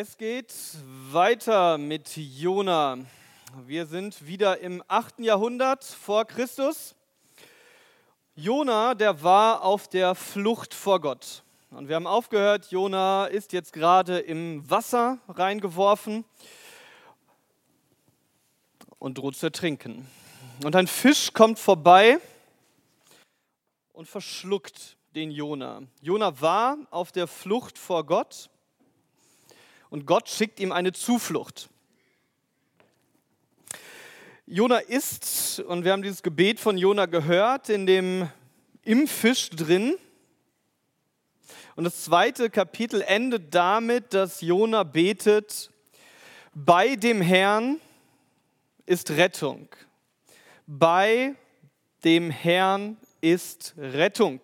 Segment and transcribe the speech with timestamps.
[0.00, 0.54] Es geht
[1.10, 2.98] weiter mit Jona.
[3.66, 5.18] Wir sind wieder im 8.
[5.18, 6.94] Jahrhundert vor Christus.
[8.36, 11.42] Jona, der war auf der Flucht vor Gott.
[11.72, 16.24] Und wir haben aufgehört, Jona ist jetzt gerade im Wasser reingeworfen
[19.00, 20.06] und droht zu ertrinken.
[20.62, 22.20] Und ein Fisch kommt vorbei
[23.92, 25.82] und verschluckt den Jona.
[26.00, 28.48] Jona war auf der Flucht vor Gott
[29.90, 31.68] und Gott schickt ihm eine Zuflucht.
[34.46, 38.28] Jona ist, und wir haben dieses Gebet von Jona gehört, in dem
[38.82, 39.98] im Fisch drin.
[41.76, 45.70] Und das zweite Kapitel endet damit, dass Jona betet,
[46.54, 47.78] bei dem Herrn
[48.86, 49.68] ist Rettung.
[50.66, 51.34] Bei
[52.02, 54.40] dem Herrn ist Rettung.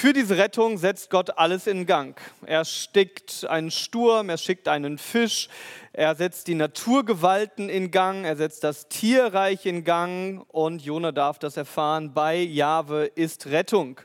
[0.00, 2.16] Für diese Rettung setzt Gott alles in Gang.
[2.46, 5.48] Er stickt einen Sturm, er schickt einen Fisch,
[5.92, 11.40] er setzt die Naturgewalten in Gang, er setzt das Tierreich in Gang und Jona darf
[11.40, 12.14] das erfahren.
[12.14, 14.00] Bei Jahwe ist Rettung.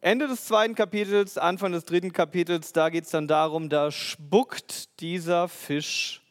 [0.00, 4.98] Ende des zweiten Kapitels, Anfang des dritten Kapitels, da geht es dann darum, da spuckt
[4.98, 6.22] dieser Fisch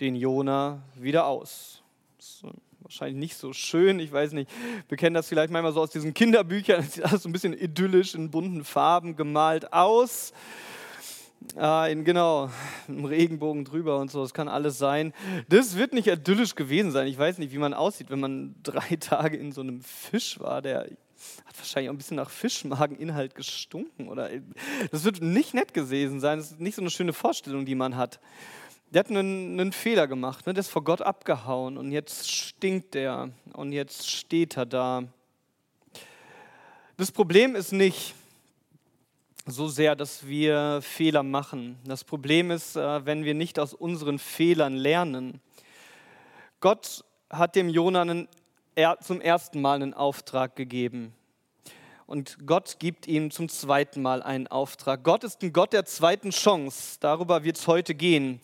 [0.00, 1.82] den Jona wieder aus.
[2.20, 2.52] So
[2.84, 4.50] wahrscheinlich nicht so schön, ich weiß nicht.
[4.88, 7.54] Wir kennen das vielleicht manchmal so aus diesen Kinderbüchern, das sieht alles so ein bisschen
[7.54, 10.32] idyllisch in bunten Farben gemalt aus.
[11.56, 12.50] Äh, in, genau,
[12.88, 15.12] im Regenbogen drüber und so, das kann alles sein.
[15.48, 17.06] Das wird nicht idyllisch gewesen sein.
[17.06, 20.62] Ich weiß nicht, wie man aussieht, wenn man drei Tage in so einem Fisch war,
[20.62, 20.90] der
[21.46, 24.08] hat wahrscheinlich auch ein bisschen nach Fischmageninhalt gestunken.
[24.08, 24.30] Oder
[24.90, 26.38] das wird nicht nett gewesen sein.
[26.38, 28.20] Das ist nicht so eine schöne Vorstellung, die man hat
[28.90, 30.54] der hat einen, einen Fehler gemacht, ne?
[30.54, 35.04] der ist vor Gott abgehauen und jetzt stinkt er und jetzt steht er da.
[36.96, 38.14] Das Problem ist nicht
[39.46, 41.78] so sehr, dass wir Fehler machen.
[41.84, 45.40] Das Problem ist, äh, wenn wir nicht aus unseren Fehlern lernen.
[46.60, 48.28] Gott hat dem Jona einen,
[49.00, 51.12] zum ersten Mal einen Auftrag gegeben.
[52.06, 55.04] Und Gott gibt ihm zum zweiten Mal einen Auftrag.
[55.04, 56.98] Gott ist ein Gott der zweiten Chance.
[57.00, 58.40] Darüber wird es heute gehen.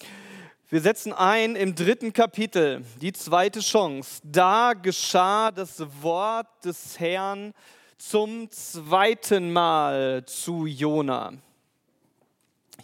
[0.72, 4.20] Wir setzen ein im dritten Kapitel, die zweite Chance.
[4.22, 7.54] Da geschah das Wort des Herrn
[7.98, 11.32] zum zweiten Mal zu Jona.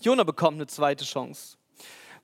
[0.01, 1.59] Jona bekommt eine zweite Chance.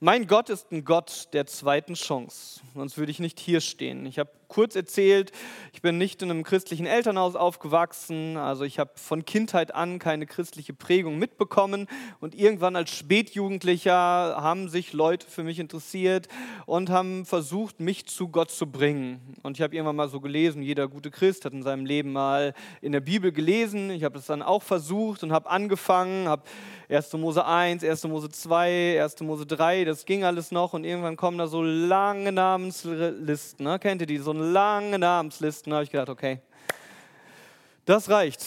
[0.00, 4.04] Mein Gott ist ein Gott der zweiten Chance, sonst würde ich nicht hier stehen.
[4.04, 5.32] Ich habe kurz erzählt,
[5.72, 10.26] ich bin nicht in einem christlichen Elternhaus aufgewachsen, also ich habe von Kindheit an keine
[10.26, 11.88] christliche Prägung mitbekommen
[12.20, 16.28] und irgendwann als Spätjugendlicher haben sich Leute für mich interessiert
[16.66, 19.36] und haben versucht, mich zu Gott zu bringen.
[19.42, 22.52] Und ich habe irgendwann mal so gelesen, jeder gute Christ hat in seinem Leben mal
[22.82, 23.88] in der Bibel gelesen.
[23.88, 26.42] Ich habe das dann auch versucht und habe angefangen, habe
[26.90, 27.14] 1.
[27.14, 28.04] Mose 1, 1.
[28.04, 29.20] Mose 2, 1.
[29.22, 33.64] Mose 3, das ging alles noch und irgendwann kommen da so lange Namenslisten.
[33.64, 33.78] Ne?
[33.78, 34.18] Kennt ihr die?
[34.18, 35.70] So lange Namenslisten.
[35.70, 36.40] Da habe ich gedacht, okay,
[37.84, 38.44] das reicht.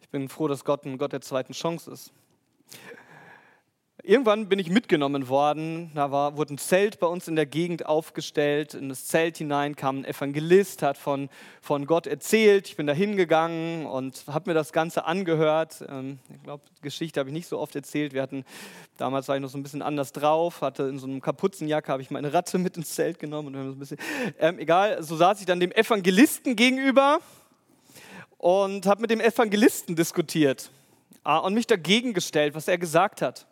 [0.00, 2.12] Ich bin froh, dass Gott ein Gott der zweiten Chance ist.
[4.04, 5.92] Irgendwann bin ich mitgenommen worden.
[5.94, 8.74] Da war, wurde ein Zelt bei uns in der Gegend aufgestellt.
[8.74, 11.28] In das Zelt hinein kam ein Evangelist, hat von,
[11.60, 12.66] von Gott erzählt.
[12.66, 15.84] Ich bin da hingegangen und habe mir das Ganze angehört.
[15.88, 18.12] Ähm, ich glaube, Geschichte habe ich nicht so oft erzählt.
[18.12, 18.44] Wir hatten,
[18.98, 22.02] damals war ich noch so ein bisschen anders drauf, hatte in so einem Kapuzenjacke, habe
[22.02, 23.54] ich meine Ratte mit ins Zelt genommen.
[23.54, 23.98] Und so ein bisschen,
[24.40, 27.20] ähm, egal, so saß ich dann dem Evangelisten gegenüber
[28.38, 30.72] und habe mit dem Evangelisten diskutiert
[31.22, 33.46] ah, und mich dagegen gestellt, was er gesagt hat.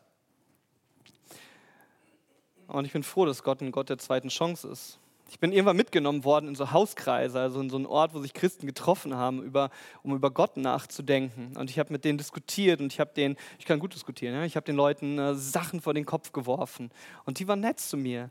[2.70, 4.98] Und ich bin froh, dass Gott ein Gott der zweiten Chance ist.
[5.28, 8.34] Ich bin irgendwann mitgenommen worden in so Hauskreise, also in so einen Ort, wo sich
[8.34, 9.70] Christen getroffen haben, über,
[10.02, 11.56] um über Gott nachzudenken.
[11.56, 14.44] Und ich habe mit denen diskutiert und ich habe den, ich kann gut diskutieren, ja?
[14.44, 16.90] ich habe den Leuten äh, Sachen vor den Kopf geworfen.
[17.26, 18.30] Und die waren nett zu mir.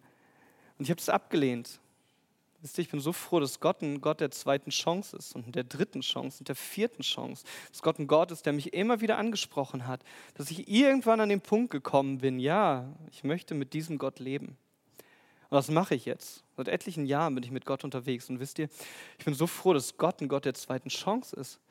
[0.77, 1.79] Und ich habe das abgelehnt.
[2.61, 5.55] Wisst ihr, ich bin so froh, dass Gott ein Gott der zweiten Chance ist und
[5.55, 7.45] der dritten Chance und der vierten Chance.
[7.71, 10.03] Dass Gott ein Gott ist, der mich immer wieder angesprochen hat.
[10.33, 14.57] Dass ich irgendwann an den Punkt gekommen bin, ja, ich möchte mit diesem Gott leben.
[15.49, 16.43] Und das mache ich jetzt.
[16.57, 18.29] Seit etlichen Jahren bin ich mit Gott unterwegs.
[18.29, 18.67] Und wisst ihr,
[19.17, 21.61] ich bin so froh, dass Gott ein Gott der zweiten Chance ist.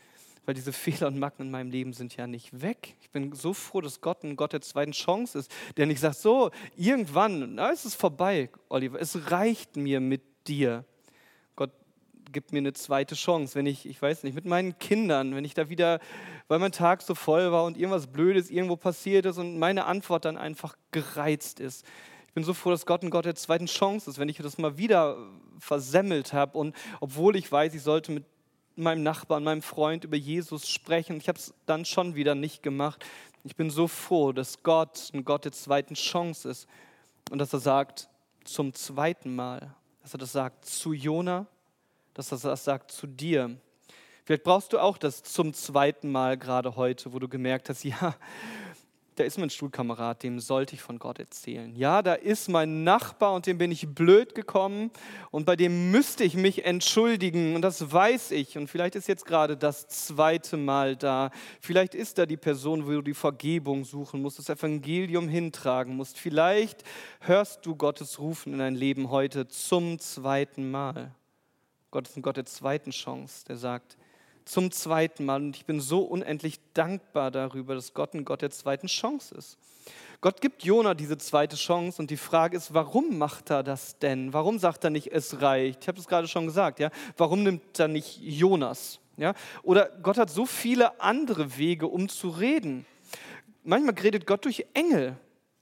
[0.46, 2.96] Weil diese Fehler und Macken in meinem Leben sind ja nicht weg.
[3.02, 6.16] Ich bin so froh, dass Gott ein Gott der zweiten Chance ist, der nicht sagt,
[6.16, 10.84] so, irgendwann, na, ist es vorbei, Oliver, es reicht mir mit dir.
[11.56, 11.70] Gott
[12.32, 15.54] gibt mir eine zweite Chance, wenn ich, ich weiß nicht, mit meinen Kindern, wenn ich
[15.54, 16.00] da wieder,
[16.48, 20.24] weil mein Tag so voll war und irgendwas Blödes irgendwo passiert ist und meine Antwort
[20.24, 21.84] dann einfach gereizt ist.
[22.26, 24.58] Ich bin so froh, dass Gott ein Gott der zweiten Chance ist, wenn ich das
[24.58, 25.16] mal wieder
[25.58, 28.24] versemmelt habe und obwohl ich weiß, ich sollte mit
[28.78, 31.16] meinem Nachbarn, meinem Freund über Jesus sprechen.
[31.16, 33.04] Ich habe es dann schon wieder nicht gemacht.
[33.44, 36.68] Ich bin so froh, dass Gott ein Gott der zweiten Chance ist
[37.30, 38.08] und dass er sagt,
[38.44, 39.74] zum zweiten Mal,
[40.08, 41.46] dass er das sagt zu Jona,
[42.14, 43.54] dass er das sagt zu dir.
[44.24, 48.14] Vielleicht brauchst du auch das zum zweiten Mal gerade heute, wo du gemerkt hast, ja,
[49.18, 51.74] da ist mein Stuhlkamerad, dem sollte ich von Gott erzählen.
[51.74, 54.90] Ja, da ist mein Nachbar und dem bin ich blöd gekommen
[55.30, 58.56] und bei dem müsste ich mich entschuldigen und das weiß ich.
[58.56, 61.30] Und vielleicht ist jetzt gerade das zweite Mal da.
[61.60, 66.18] Vielleicht ist da die Person, wo du die Vergebung suchen musst, das Evangelium hintragen musst.
[66.18, 66.84] Vielleicht
[67.20, 71.12] hörst du Gottes Rufen in dein Leben heute zum zweiten Mal.
[71.90, 73.96] Gott ist ein Gott der zweiten Chance, der sagt,
[74.48, 75.42] zum zweiten Mal.
[75.42, 79.58] Und ich bin so unendlich dankbar darüber, dass Gott ein Gott der zweiten Chance ist.
[80.20, 84.32] Gott gibt Jona diese zweite Chance und die Frage ist, warum macht er das denn?
[84.32, 85.82] Warum sagt er nicht, es reicht?
[85.82, 86.90] Ich habe es gerade schon gesagt, ja.
[87.16, 88.98] Warum nimmt er nicht Jonas?
[89.16, 89.34] Ja?
[89.62, 92.84] Oder Gott hat so viele andere Wege, um zu reden.
[93.62, 95.16] Manchmal redet Gott durch Engel.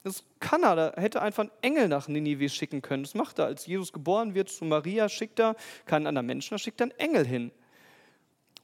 [0.05, 3.03] Das kann er, da hätte einfach einen Engel nach Ninive schicken können.
[3.03, 3.47] Das macht er.
[3.47, 6.99] Als Jesus geboren wird zu Maria, schickt er keinen anderen Menschen, da schickt er einen
[6.99, 7.51] Engel hin.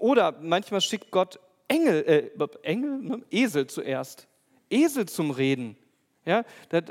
[0.02, 1.38] Oder manchmal schickt Gott
[1.68, 3.22] Engel, äh, Engel, ne?
[3.30, 4.26] Esel zuerst.
[4.68, 5.76] Esel zum Reden.
[6.24, 6.82] Ja, der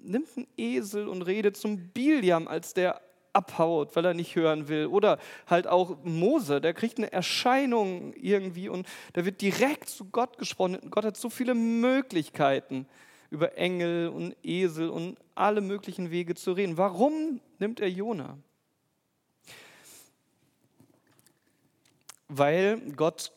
[0.00, 3.00] nimmt einen Esel und redet zum Biliam, als der
[3.32, 4.86] abhaut, weil er nicht hören will.
[4.86, 10.36] Oder halt auch Mose, der kriegt eine Erscheinung irgendwie und da wird direkt zu Gott
[10.36, 10.78] gesprochen.
[10.90, 12.88] Gott hat so viele Möglichkeiten,
[13.30, 16.76] über Engel und Esel und alle möglichen Wege zu reden.
[16.76, 18.36] Warum nimmt er Jona?
[22.28, 23.32] Weil Gott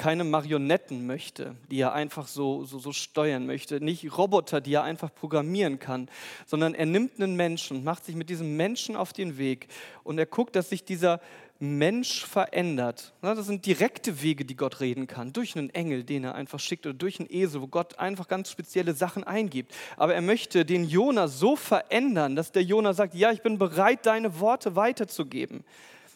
[0.00, 4.82] keine Marionetten möchte, die er einfach so, so, so steuern möchte, nicht Roboter, die er
[4.82, 6.08] einfach programmieren kann,
[6.46, 9.68] sondern er nimmt einen Menschen macht sich mit diesem Menschen auf den Weg
[10.02, 11.20] und er guckt, dass sich dieser
[11.58, 13.12] Mensch verändert.
[13.20, 16.86] Das sind direkte Wege, die Gott reden kann, durch einen Engel, den er einfach schickt
[16.86, 19.74] oder durch einen Esel, wo Gott einfach ganz spezielle Sachen eingibt.
[19.98, 24.06] Aber er möchte den Jona so verändern, dass der Jona sagt, ja, ich bin bereit,
[24.06, 25.62] deine Worte weiterzugeben.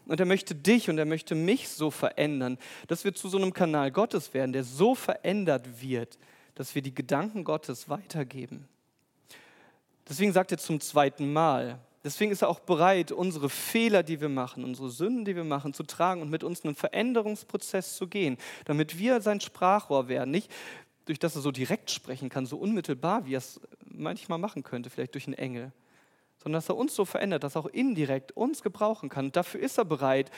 [0.07, 2.59] Und er möchte dich und er möchte mich so verändern,
[2.89, 6.19] dass wir zu so einem Kanal Gottes werden, der so verändert wird,
[6.55, 8.69] dass wir die Gedanken Gottes weitergeben.
[10.09, 14.29] Deswegen sagt er zum zweiten Mal, deswegen ist er auch bereit, unsere Fehler, die wir
[14.29, 18.37] machen, unsere Sünden, die wir machen, zu tragen und mit uns einen Veränderungsprozess zu gehen,
[18.67, 20.31] damit wir sein Sprachrohr werden.
[20.31, 20.51] Nicht
[21.07, 24.91] durch das er so direkt sprechen kann, so unmittelbar, wie er es manchmal machen könnte,
[24.91, 25.73] vielleicht durch einen Engel,
[26.45, 29.27] sondern dass er uns so verändert, dass er auch indirekt uns gebrauchen kann.
[29.27, 30.31] Und dafür ist er bereit,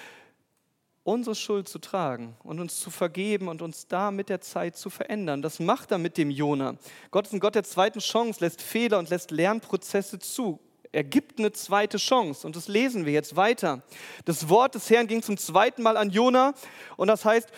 [1.03, 4.88] unsere Schuld zu tragen und uns zu vergeben und uns da mit der Zeit zu
[4.88, 5.43] verändern.
[5.43, 6.76] Das macht er mit dem Jona.
[7.11, 10.61] Gott ist ein Gott der zweiten Chance, lässt Fehler und lässt Lernprozesse zu.
[10.93, 13.82] Er gibt eine zweite Chance und das lesen wir jetzt weiter.
[14.25, 16.55] Das Wort des Herrn ging zum zweiten Mal an Jona
[16.97, 17.50] und das heißt,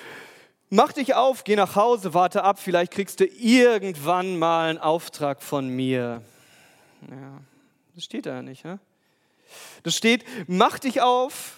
[0.70, 5.42] mach dich auf, geh nach Hause, warte ab, vielleicht kriegst du irgendwann mal einen Auftrag
[5.42, 6.22] von mir.
[7.10, 7.40] Ja,
[7.98, 8.64] das steht da ja nicht.
[8.64, 8.78] Ja?
[9.82, 11.56] Das steht, mach dich auf,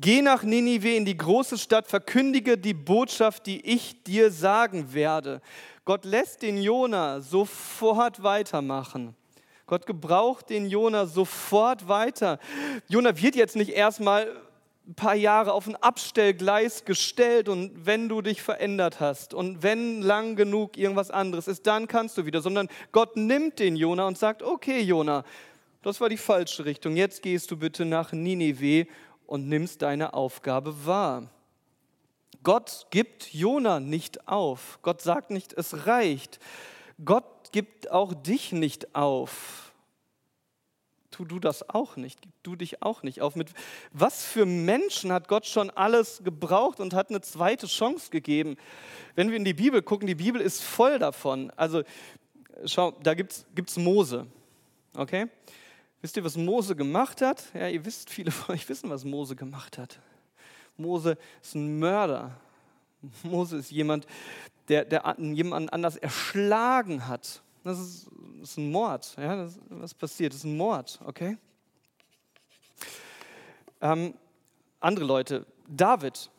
[0.00, 5.42] geh nach Ninive in die große Stadt, verkündige die Botschaft, die ich dir sagen werde.
[5.84, 9.14] Gott lässt den Jona sofort weitermachen.
[9.66, 12.38] Gott gebraucht den Jona sofort weiter.
[12.88, 14.34] Jona wird jetzt nicht erstmal
[14.88, 20.00] ein paar Jahre auf ein Abstellgleis gestellt und wenn du dich verändert hast und wenn
[20.00, 24.16] lang genug irgendwas anderes ist, dann kannst du wieder, sondern Gott nimmt den Jona und
[24.16, 25.24] sagt, okay Jona,
[25.82, 26.96] das war die falsche Richtung.
[26.96, 28.86] Jetzt gehst du bitte nach Ninive
[29.26, 31.30] und nimmst deine Aufgabe wahr.
[32.42, 34.78] Gott gibt Jona nicht auf.
[34.82, 36.38] Gott sagt nicht, es reicht.
[37.04, 39.72] Gott gibt auch dich nicht auf.
[41.10, 42.22] Tu du das auch nicht.
[42.22, 43.34] Gib du dich auch nicht auf.
[43.34, 43.52] Mit
[43.92, 48.56] was für Menschen hat Gott schon alles gebraucht und hat eine zweite Chance gegeben?
[49.14, 51.50] Wenn wir in die Bibel gucken, die Bibel ist voll davon.
[51.56, 51.82] Also
[52.64, 54.26] schau, da gibt es Mose.
[54.94, 55.28] Okay?
[56.00, 57.44] Wisst ihr, was Mose gemacht hat?
[57.54, 59.98] Ja, ihr wisst, viele von euch wissen, was Mose gemacht hat.
[60.76, 62.36] Mose ist ein Mörder.
[63.22, 64.06] Mose ist jemand,
[64.68, 67.42] der, der jemanden anders erschlagen hat.
[67.64, 68.08] Das ist,
[68.40, 69.16] das ist ein Mord.
[69.16, 70.32] Ja, das, was passiert?
[70.32, 71.36] Das ist ein Mord, okay?
[73.80, 74.14] Ähm,
[74.80, 76.30] andere Leute, David,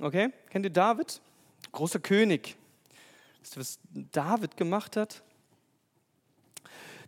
[0.00, 0.32] okay?
[0.50, 1.20] Kennt ihr David?
[1.72, 2.56] Großer König.
[3.40, 3.78] Wisst ihr, was
[4.12, 5.22] David gemacht hat?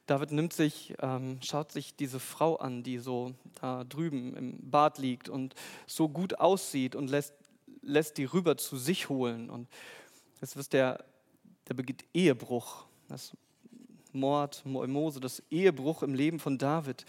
[0.06, 4.98] David nimmt sich, ähm, schaut sich diese Frau an, die so da drüben im Bad
[4.98, 5.54] liegt und
[5.86, 7.34] so gut aussieht und lässt,
[7.82, 9.50] lässt die rüber zu sich holen.
[9.50, 9.68] Und
[10.40, 11.04] jetzt ist der,
[11.68, 12.84] der begeht Ehebruch.
[13.08, 13.32] Das
[14.12, 17.04] Mord, Mose, das Ehebruch im Leben von David.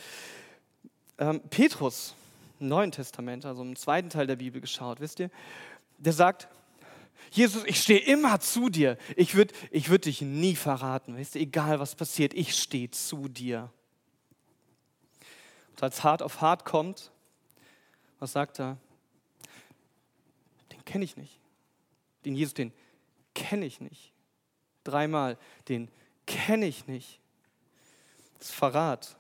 [1.19, 2.15] Ähm, Petrus,
[2.59, 5.29] Neuen Testament, also im zweiten Teil der Bibel geschaut, wisst ihr,
[5.99, 6.47] der sagt,
[7.31, 8.97] Jesus, ich stehe immer zu dir.
[9.15, 11.17] Ich würde ich würd dich nie verraten.
[11.17, 13.71] Weißt du, egal was passiert, ich stehe zu dir.
[15.71, 17.11] Und als hart auf hart kommt,
[18.19, 18.77] was sagt er?
[20.71, 21.39] Den kenne ich nicht.
[22.25, 22.73] Den Jesus, den
[23.35, 24.11] kenne ich nicht.
[24.83, 25.91] Dreimal, den
[26.25, 27.19] kenne ich nicht.
[28.39, 29.17] Das ist Verrat.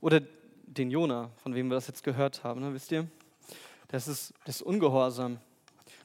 [0.00, 0.20] Oder
[0.66, 3.08] den Jona, von wem wir das jetzt gehört haben, ne, wisst ihr?
[3.88, 5.40] Das ist, das ist Ungehorsam.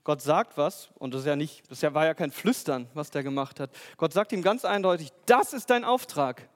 [0.09, 3.21] Gott sagt was, und das, ist ja nicht, das war ja kein Flüstern, was der
[3.21, 3.69] gemacht hat.
[3.95, 6.49] Gott sagt ihm ganz eindeutig, das ist dein Auftrag.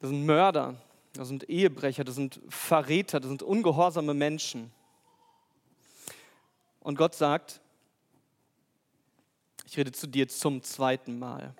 [0.00, 0.74] Das sind Mörder,
[1.12, 4.72] das sind Ehebrecher, das sind Verräter, das sind ungehorsame Menschen.
[6.80, 7.60] Und Gott sagt,
[9.66, 11.54] ich rede zu dir zum zweiten Mal.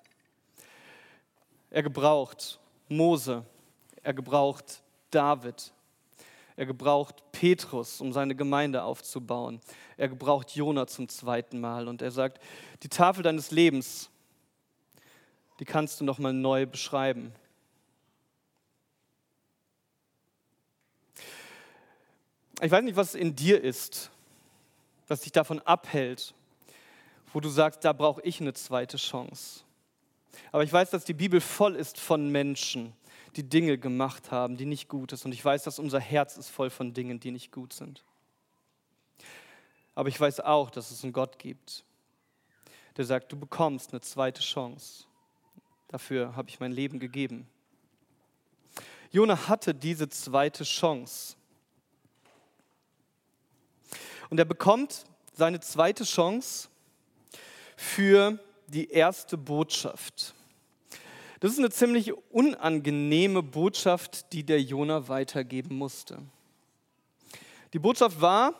[1.70, 3.46] Er gebraucht Mose,
[4.02, 5.72] er gebraucht David,
[6.56, 9.60] er gebraucht Petrus, um seine Gemeinde aufzubauen.
[9.96, 11.88] Er gebraucht Jona zum zweiten Mal.
[11.88, 12.40] Und er sagt,
[12.82, 14.08] die Tafel deines Lebens,
[15.58, 17.32] die kannst du nochmal neu beschreiben.
[22.60, 24.10] Ich weiß nicht, was in dir ist,
[25.08, 26.34] was dich davon abhält,
[27.32, 29.64] wo du sagst, da brauche ich eine zweite Chance.
[30.52, 32.92] Aber ich weiß, dass die Bibel voll ist von Menschen,
[33.36, 35.26] die Dinge gemacht haben, die nicht gut sind.
[35.26, 38.04] Und ich weiß, dass unser Herz ist voll von Dingen, die nicht gut sind.
[39.94, 41.84] Aber ich weiß auch, dass es einen Gott gibt,
[42.96, 45.04] der sagt, du bekommst eine zweite Chance.
[45.88, 47.46] Dafür habe ich mein Leben gegeben.
[49.10, 51.36] Jona hatte diese zweite Chance.
[54.30, 56.68] Und er bekommt seine zweite Chance
[57.76, 60.34] für die erste Botschaft.
[61.44, 66.22] Das ist eine ziemlich unangenehme Botschaft, die der Jona weitergeben musste.
[67.74, 68.54] Die Botschaft war,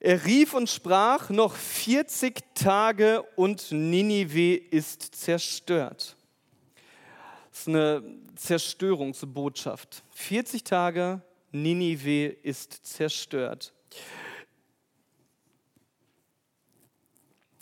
[0.00, 6.16] er rief und sprach, noch 40 Tage und Ninive ist zerstört.
[7.52, 8.02] Das ist eine
[8.34, 10.02] Zerstörungsbotschaft.
[10.10, 13.72] 40 Tage, Ninive ist zerstört.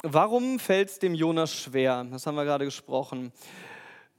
[0.03, 2.07] Warum fällt es dem Jonas schwer?
[2.11, 3.31] Das haben wir gerade gesprochen.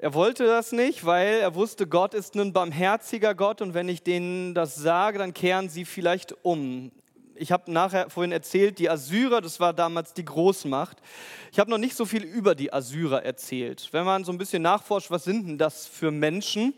[0.06, 4.04] Er wollte das nicht, weil er wusste, Gott ist ein barmherziger Gott und wenn ich
[4.04, 6.92] denen das sage, dann kehren sie vielleicht um.
[7.34, 11.02] Ich habe nachher vorhin erzählt, die Assyrer, das war damals die Großmacht.
[11.52, 13.90] Ich habe noch nicht so viel über die Assyrer erzählt.
[13.94, 16.76] Wenn man so ein bisschen nachforscht, was sind denn das für Menschen?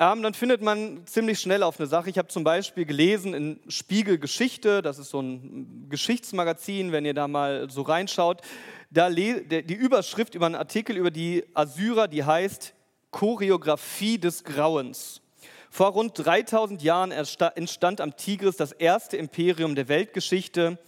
[0.00, 2.08] Ähm, dann findet man ziemlich schnell auf eine Sache.
[2.08, 7.14] Ich habe zum Beispiel gelesen in Spiegel Geschichte, das ist so ein Geschichtsmagazin, wenn ihr
[7.14, 8.42] da mal so reinschaut,
[8.90, 12.74] da die Überschrift über einen Artikel über die Assyrer, die heißt
[13.10, 15.20] Choreografie des Grauens.
[15.68, 20.78] Vor rund 3000 Jahren entstand am Tigris das erste Imperium der Weltgeschichte.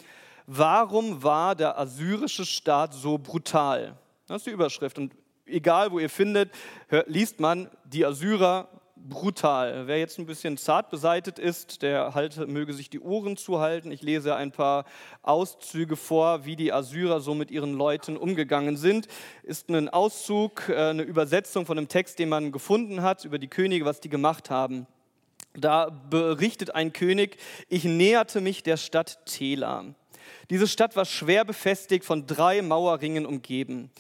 [0.47, 3.99] Warum war der assyrische Staat so brutal?
[4.29, 4.99] Das ist die Überschrift.
[4.99, 5.15] Und
[5.47, 6.53] egal, wo ihr findet,
[7.07, 8.69] liest man, die Assyrer
[9.09, 9.87] brutal.
[9.87, 13.91] Wer jetzt ein bisschen zart beseitet ist, der halt, möge sich die Ohren zuhalten.
[13.93, 14.85] Ich lese ein paar
[15.23, 19.09] Auszüge vor, wie die Assyrer so mit ihren Leuten umgegangen sind.
[19.43, 23.49] Ist ein Auszug, äh, eine Übersetzung von einem Text, den man gefunden hat über die
[23.49, 24.87] Könige, was die gemacht haben.
[25.55, 27.37] Da berichtet ein König,
[27.69, 29.85] ich näherte mich der Stadt Tela.
[30.49, 33.91] Diese Stadt war schwer befestigt, von drei Mauerringen umgeben.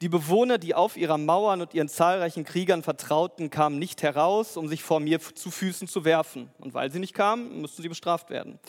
[0.00, 4.68] Die Bewohner, die auf ihrer Mauern und ihren zahlreichen Kriegern vertrauten, kamen nicht heraus, um
[4.68, 6.50] sich vor mir zu Füßen zu werfen.
[6.60, 8.60] Und weil sie nicht kamen, mussten sie bestraft werden.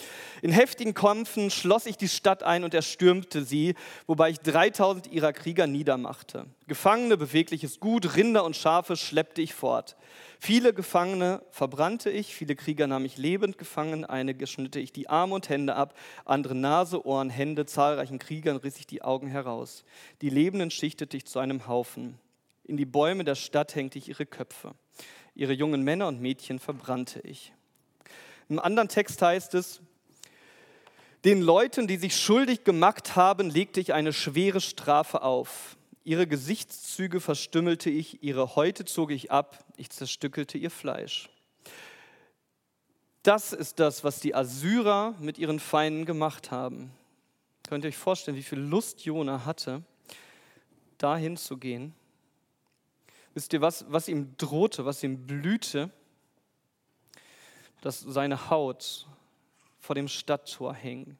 [0.41, 3.75] In heftigen Kämpfen schloss ich die Stadt ein und erstürmte sie,
[4.07, 6.48] wobei ich 3000 ihrer Krieger niedermachte.
[6.65, 9.98] Gefangene, bewegliches Gut, Rinder und Schafe schleppte ich fort.
[10.41, 15.36] Viele Gefangene verbrannte ich, viele Krieger nahm ich lebend gefangen, einige schnitte ich die Arme
[15.36, 15.93] und Hände ab,
[16.24, 19.83] andere Nase, Ohren, Hände, zahlreichen Kriegern riss ich die Augen heraus.
[20.21, 22.17] Die Lebenden schichtete ich zu einem Haufen.
[22.63, 24.73] In die Bäume der Stadt hängte ich ihre Köpfe.
[25.35, 27.53] Ihre jungen Männer und Mädchen verbrannte ich.
[28.49, 29.81] Im anderen Text heißt es,
[31.25, 35.77] den Leuten, die sich schuldig gemacht haben, legte ich eine schwere Strafe auf.
[36.05, 41.29] Ihre Gesichtszüge verstümmelte ich, ihre Häute zog ich ab, ich zerstückelte ihr Fleisch.
[43.23, 46.91] Das ist das, was die Assyrer mit ihren Feinden gemacht haben.
[47.67, 49.83] Könnt ihr euch vorstellen, wie viel Lust Jona hatte,
[50.99, 51.95] dahin zu gehen?
[53.33, 55.89] Wisst ihr, was, was ihm drohte, was ihm blühte?
[57.81, 59.07] Dass seine Haut
[59.79, 61.17] vor dem Stadttor hing.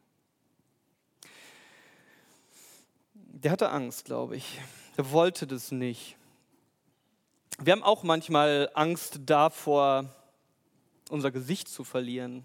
[3.14, 4.60] Der hatte Angst, glaube ich.
[4.98, 6.18] Er wollte das nicht.
[7.62, 10.06] Wir haben auch manchmal Angst davor,
[11.10, 12.44] unser Gesicht zu verlieren,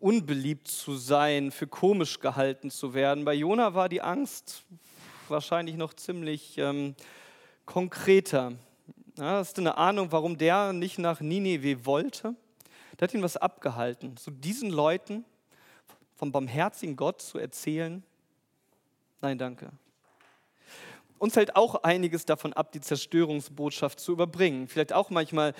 [0.00, 3.24] unbeliebt zu sein, für komisch gehalten zu werden.
[3.24, 4.64] Bei Jona war die Angst
[5.28, 6.94] wahrscheinlich noch ziemlich ähm,
[7.66, 8.52] konkreter.
[9.16, 12.34] Ja, hast du eine Ahnung, warum der nicht nach Nineveh wollte?
[12.98, 15.24] Der hat ihn was abgehalten, so diesen Leuten
[16.14, 18.02] vom barmherzigen Gott zu erzählen.
[19.20, 19.70] Nein, danke.
[21.18, 24.68] Uns hält auch einiges davon ab, die Zerstörungsbotschaft zu überbringen.
[24.68, 25.54] Vielleicht auch manchmal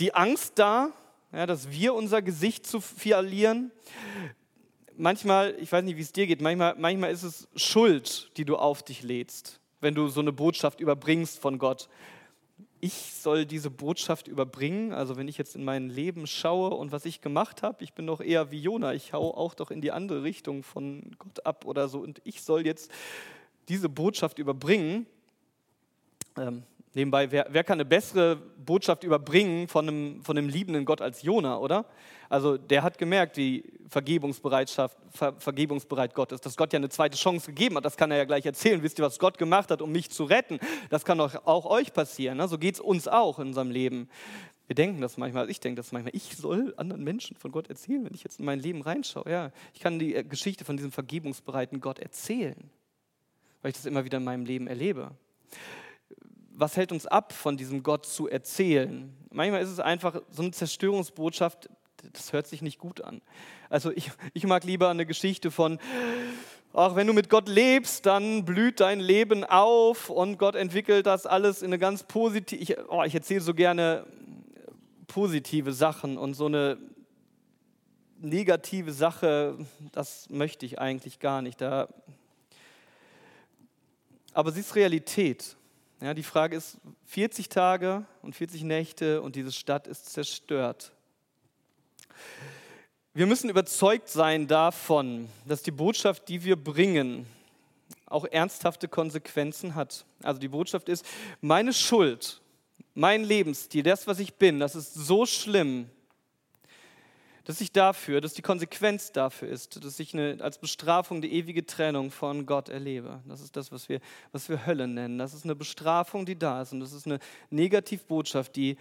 [0.00, 0.90] die Angst da,
[1.32, 3.70] ja, dass wir unser Gesicht zu verlieren.
[5.00, 8.56] Manchmal, ich weiß nicht, wie es dir geht, manchmal, manchmal ist es Schuld, die du
[8.56, 11.88] auf dich lädst, wenn du so eine Botschaft überbringst von Gott.
[12.80, 17.04] Ich soll diese Botschaft überbringen, also wenn ich jetzt in mein Leben schaue und was
[17.04, 19.92] ich gemacht habe, ich bin doch eher wie Jona, ich hau auch doch in die
[19.92, 22.90] andere Richtung von Gott ab oder so und ich soll jetzt
[23.68, 25.06] diese Botschaft überbringen.
[26.36, 26.64] Ähm,
[26.94, 31.22] nebenbei, wer, wer, kann eine bessere Botschaft überbringen von einem, von einem liebenden Gott als
[31.22, 31.84] Jona, oder?
[32.28, 37.16] Also der hat gemerkt, wie Vergebungsbereitschaft, ver, vergebungsbereit Gott ist, dass Gott ja eine zweite
[37.16, 37.84] Chance gegeben hat.
[37.84, 38.82] Das kann er ja gleich erzählen.
[38.82, 40.58] Wisst ihr, was Gott gemacht hat, um mich zu retten?
[40.90, 42.38] Das kann doch auch euch passieren.
[42.38, 42.48] Ne?
[42.48, 44.08] So geht es uns auch in unserem Leben.
[44.66, 48.04] Wir denken das manchmal, ich denke das manchmal, ich soll anderen Menschen von Gott erzählen,
[48.04, 49.30] wenn ich jetzt in mein Leben reinschaue.
[49.30, 52.70] Ja, ich kann die Geschichte von diesem vergebungsbereiten Gott erzählen
[53.62, 55.10] weil ich das immer wieder in meinem Leben erlebe.
[56.60, 59.14] Was hält uns ab, von diesem Gott zu erzählen?
[59.30, 61.70] Manchmal ist es einfach so eine Zerstörungsbotschaft,
[62.12, 63.22] das hört sich nicht gut an.
[63.70, 65.78] Also ich, ich mag lieber eine Geschichte von,
[66.72, 71.26] auch wenn du mit Gott lebst, dann blüht dein Leben auf und Gott entwickelt das
[71.26, 74.04] alles in eine ganz positive, ich, oh, ich erzähle so gerne
[75.06, 76.76] positive Sachen und so eine
[78.20, 79.56] negative Sache,
[79.92, 81.60] das möchte ich eigentlich gar nicht.
[81.60, 81.86] Da
[84.32, 85.56] aber sie ist Realität.
[86.00, 90.92] Ja, die Frage ist, 40 Tage und 40 Nächte und diese Stadt ist zerstört.
[93.14, 97.26] Wir müssen überzeugt sein davon, dass die Botschaft, die wir bringen,
[98.06, 100.04] auch ernsthafte Konsequenzen hat.
[100.22, 101.04] Also die Botschaft ist,
[101.40, 102.40] meine Schuld,
[102.94, 105.90] mein Lebensstil, das, was ich bin, das ist so schlimm,
[107.48, 111.64] dass ich dafür, dass die Konsequenz dafür ist, dass ich eine, als Bestrafung die ewige
[111.64, 113.22] Trennung von Gott erlebe.
[113.26, 114.00] Das ist das, was wir,
[114.32, 115.16] was wir Hölle nennen.
[115.16, 116.74] Das ist eine Bestrafung, die da ist.
[116.74, 118.76] Und das ist eine Negativbotschaft, die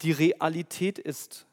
[0.00, 1.44] die Realität ist.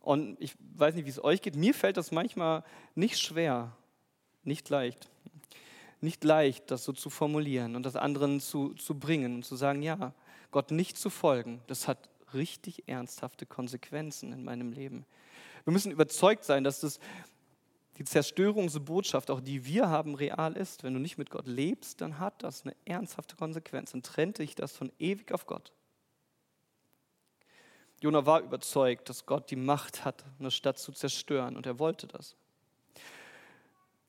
[0.00, 1.54] Und ich weiß nicht, wie es euch geht.
[1.54, 3.76] Mir fällt das manchmal nicht schwer,
[4.44, 5.10] nicht leicht.
[6.00, 9.82] Nicht leicht, das so zu formulieren und das anderen zu, zu bringen und zu sagen,
[9.82, 10.14] ja,
[10.50, 15.06] Gott nicht zu folgen, das hat richtig ernsthafte Konsequenzen in meinem Leben.
[15.64, 16.98] Wir müssen überzeugt sein, dass das,
[17.98, 20.82] die Zerstörungsbotschaft, auch die wir haben, real ist.
[20.82, 23.92] Wenn du nicht mit Gott lebst, dann hat das eine ernsthafte Konsequenz.
[23.92, 25.72] Dann trennt dich das von ewig auf Gott.
[28.00, 32.08] Jona war überzeugt, dass Gott die Macht hat, eine Stadt zu zerstören und er wollte
[32.08, 32.34] das.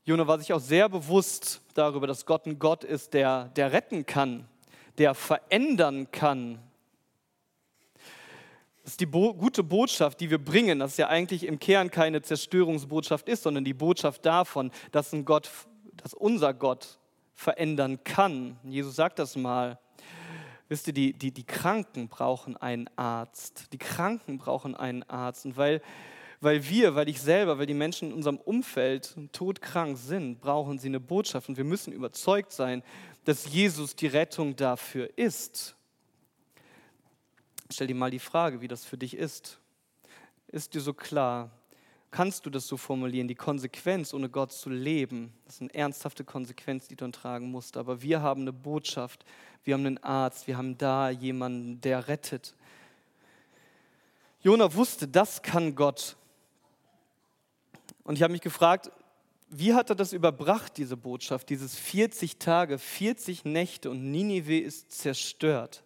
[0.04, 4.06] Jona war sich auch sehr bewusst darüber, dass Gott ein Gott ist, der, der retten
[4.06, 4.50] kann,
[4.98, 6.60] der verändern kann,
[8.84, 12.22] das ist die Bo gute Botschaft, die wir bringen, dass ja eigentlich im Kern keine
[12.22, 15.50] Zerstörungsbotschaft ist, sondern die Botschaft davon, dass, ein Gott,
[15.96, 17.00] dass unser Gott
[17.34, 18.58] verändern kann.
[18.64, 19.80] Jesus sagt das mal.
[20.68, 23.72] Wisst ihr, die, die, die Kranken brauchen einen Arzt.
[23.72, 25.46] Die Kranken brauchen einen Arzt.
[25.46, 25.82] Und weil,
[26.42, 30.88] weil wir, weil ich selber, weil die Menschen in unserem Umfeld todkrank sind, brauchen sie
[30.88, 31.48] eine Botschaft.
[31.48, 32.84] Und wir müssen überzeugt sein,
[33.24, 35.78] dass Jesus die Rettung dafür ist.
[37.74, 39.58] Stell dir mal die Frage, wie das für dich ist.
[40.48, 41.50] Ist dir so klar?
[42.12, 43.28] Kannst du das so formulieren?
[43.28, 47.50] Die Konsequenz, ohne Gott zu leben, das ist eine ernsthafte Konsequenz, die du dann tragen
[47.50, 47.76] musst.
[47.76, 49.26] Aber wir haben eine Botschaft,
[49.64, 52.56] wir haben einen Arzt, wir haben da jemanden, der rettet.
[54.42, 56.16] Jona wusste, das kann Gott.
[58.04, 58.92] Und ich habe mich gefragt,
[59.50, 64.92] wie hat er das überbracht, diese Botschaft, dieses 40 Tage, 40 Nächte und Ninive ist
[64.92, 65.83] zerstört?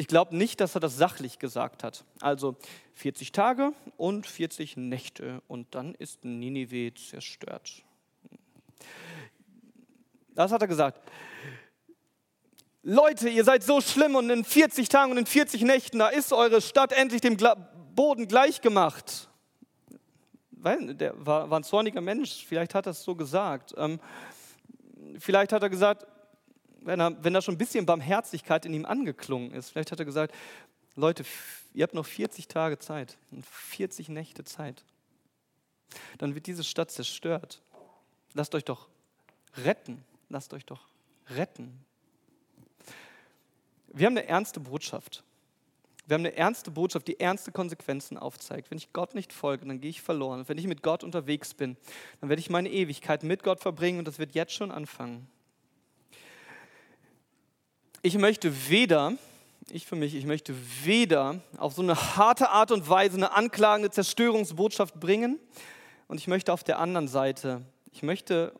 [0.00, 2.06] Ich glaube nicht, dass er das sachlich gesagt hat.
[2.22, 2.56] Also
[2.94, 7.82] 40 Tage und 40 Nächte und dann ist Ninive zerstört.
[10.34, 11.02] Das hat er gesagt.
[12.82, 16.32] Leute, ihr seid so schlimm und in 40 Tagen und in 40 Nächten, da ist
[16.32, 17.36] eure Stadt endlich dem
[17.94, 19.28] Boden gleichgemacht.
[20.52, 23.74] Weil der war, war ein zorniger Mensch, vielleicht hat er es so gesagt.
[23.76, 24.00] Ähm,
[25.18, 26.06] vielleicht hat er gesagt,
[26.82, 29.70] wenn, er, wenn da schon ein bisschen Barmherzigkeit in ihm angeklungen ist.
[29.70, 30.34] Vielleicht hat er gesagt,
[30.96, 31.24] Leute,
[31.74, 34.84] ihr habt noch 40 Tage Zeit, 40 Nächte Zeit.
[36.18, 37.62] Dann wird diese Stadt zerstört.
[38.34, 38.88] Lasst euch doch
[39.56, 40.04] retten.
[40.28, 40.86] Lasst euch doch
[41.30, 41.84] retten.
[43.92, 45.24] Wir haben eine ernste Botschaft.
[46.06, 48.70] Wir haben eine ernste Botschaft, die ernste Konsequenzen aufzeigt.
[48.70, 50.48] Wenn ich Gott nicht folge, dann gehe ich verloren.
[50.48, 51.76] Wenn ich mit Gott unterwegs bin,
[52.20, 55.28] dann werde ich meine Ewigkeit mit Gott verbringen und das wird jetzt schon anfangen.
[58.02, 59.12] Ich möchte weder,
[59.68, 63.90] ich für mich, ich möchte weder auf so eine harte Art und Weise eine anklagende
[63.90, 65.38] Zerstörungsbotschaft bringen
[66.08, 67.60] und ich möchte auf der anderen Seite,
[67.92, 68.54] ich möchte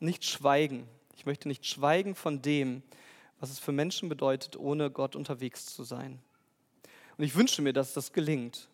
[0.00, 0.86] nicht schweigen.
[1.16, 2.82] Ich möchte nicht schweigen von dem,
[3.40, 6.18] was es für Menschen bedeutet, ohne Gott unterwegs zu sein.
[7.16, 8.68] Und ich wünsche mir, dass das gelingt.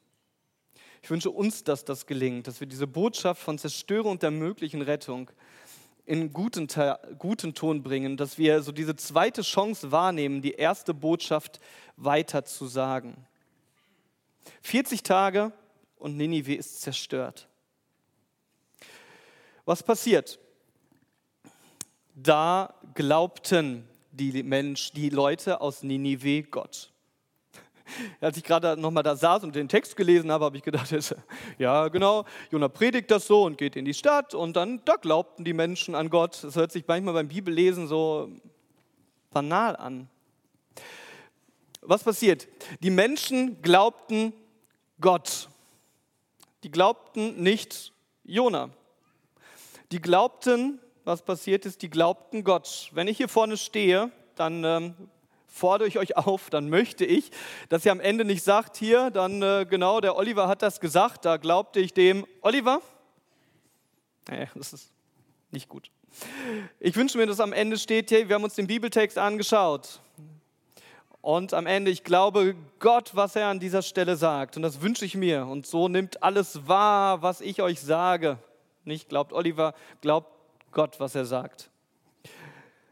[1.02, 4.82] Ich wünsche uns, dass das gelingt, dass wir diese Botschaft von Zerstörung und der möglichen
[4.82, 5.30] Rettung
[6.06, 6.68] in guten,
[7.18, 11.60] guten Ton bringen, dass wir so diese zweite Chance wahrnehmen, die erste Botschaft
[11.96, 13.26] weiter zu sagen.
[14.62, 15.52] 40 Tage
[15.98, 17.48] und Ninive ist zerstört.
[19.64, 20.38] Was passiert?
[22.14, 26.93] Da glaubten die Menschen, die Leute aus Ninive Gott.
[28.20, 30.92] Als ich gerade nochmal da saß und den Text gelesen habe, habe ich gedacht,
[31.58, 35.44] ja genau, Jonah predigt das so und geht in die Stadt und dann, da glaubten
[35.44, 36.42] die Menschen an Gott.
[36.42, 38.30] Das hört sich manchmal beim Bibellesen so
[39.30, 40.08] banal an.
[41.82, 42.48] Was passiert?
[42.80, 44.32] Die Menschen glaubten
[45.00, 45.48] Gott.
[46.62, 47.92] Die glaubten nicht
[48.24, 48.70] Jonah.
[49.92, 52.90] Die glaubten, was passiert ist, die glaubten Gott.
[52.92, 54.94] Wenn ich hier vorne stehe, dann ähm,
[55.54, 57.30] fordere ich euch auf, dann möchte ich,
[57.68, 61.24] dass ihr am Ende nicht sagt, hier, dann äh, genau, der Oliver hat das gesagt,
[61.24, 62.82] da glaubte ich dem, Oliver?
[64.28, 64.90] Nee, das ist
[65.52, 65.90] nicht gut.
[66.80, 70.00] Ich wünsche mir, dass am Ende steht, hey, wir haben uns den Bibeltext angeschaut.
[71.20, 74.56] Und am Ende, ich glaube Gott, was er an dieser Stelle sagt.
[74.56, 75.46] Und das wünsche ich mir.
[75.46, 78.38] Und so nimmt alles wahr, was ich euch sage.
[78.84, 80.30] Nicht glaubt Oliver, glaubt
[80.72, 81.70] Gott, was er sagt.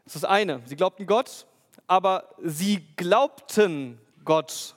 [0.05, 0.61] Das ist das eine.
[0.65, 1.45] Sie glaubten Gott
[1.87, 4.75] aber sie glaubten Gott.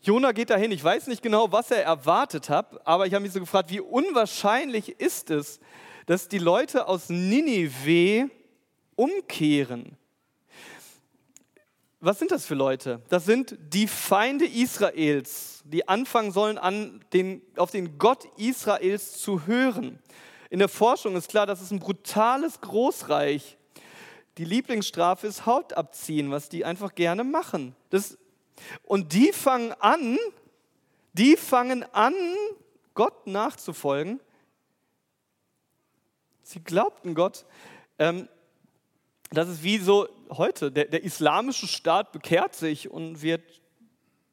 [0.00, 0.72] Jona geht dahin.
[0.72, 3.80] Ich weiß nicht genau, was er erwartet hat, aber ich habe mich so gefragt, wie
[3.80, 5.60] unwahrscheinlich ist es,
[6.06, 8.28] dass die Leute aus Ninive
[8.96, 9.96] umkehren.
[12.00, 13.00] Was sind das für Leute?
[13.10, 19.46] Das sind die Feinde Israels, die anfangen sollen, an den, auf den Gott Israels zu
[19.46, 20.00] hören.
[20.50, 23.56] In der Forschung ist klar, das ist ein brutales Großreich.
[24.38, 27.76] Die Lieblingsstrafe ist Haut abziehen, was die einfach gerne machen.
[27.90, 28.18] Das,
[28.84, 30.18] und die fangen an,
[31.12, 32.14] die fangen an,
[32.94, 34.20] Gott nachzufolgen.
[36.42, 37.46] Sie glaubten Gott.
[37.98, 38.28] Ähm,
[39.30, 43.61] das ist wie so heute, der, der islamische Staat bekehrt sich und wird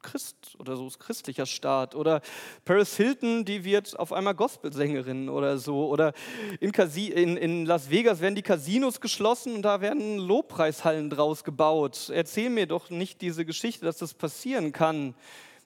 [0.02, 1.94] Christ oder so, ist christlicher Staat.
[1.94, 2.20] Oder
[2.64, 5.88] Paris Hilton, die wird auf einmal Gospelsängerin oder so.
[5.88, 6.12] Oder
[6.60, 12.10] in, in, in Las Vegas werden die Casinos geschlossen und da werden Lobpreishallen draus gebaut.
[12.12, 15.14] Erzähl mir doch nicht diese Geschichte, dass das passieren kann.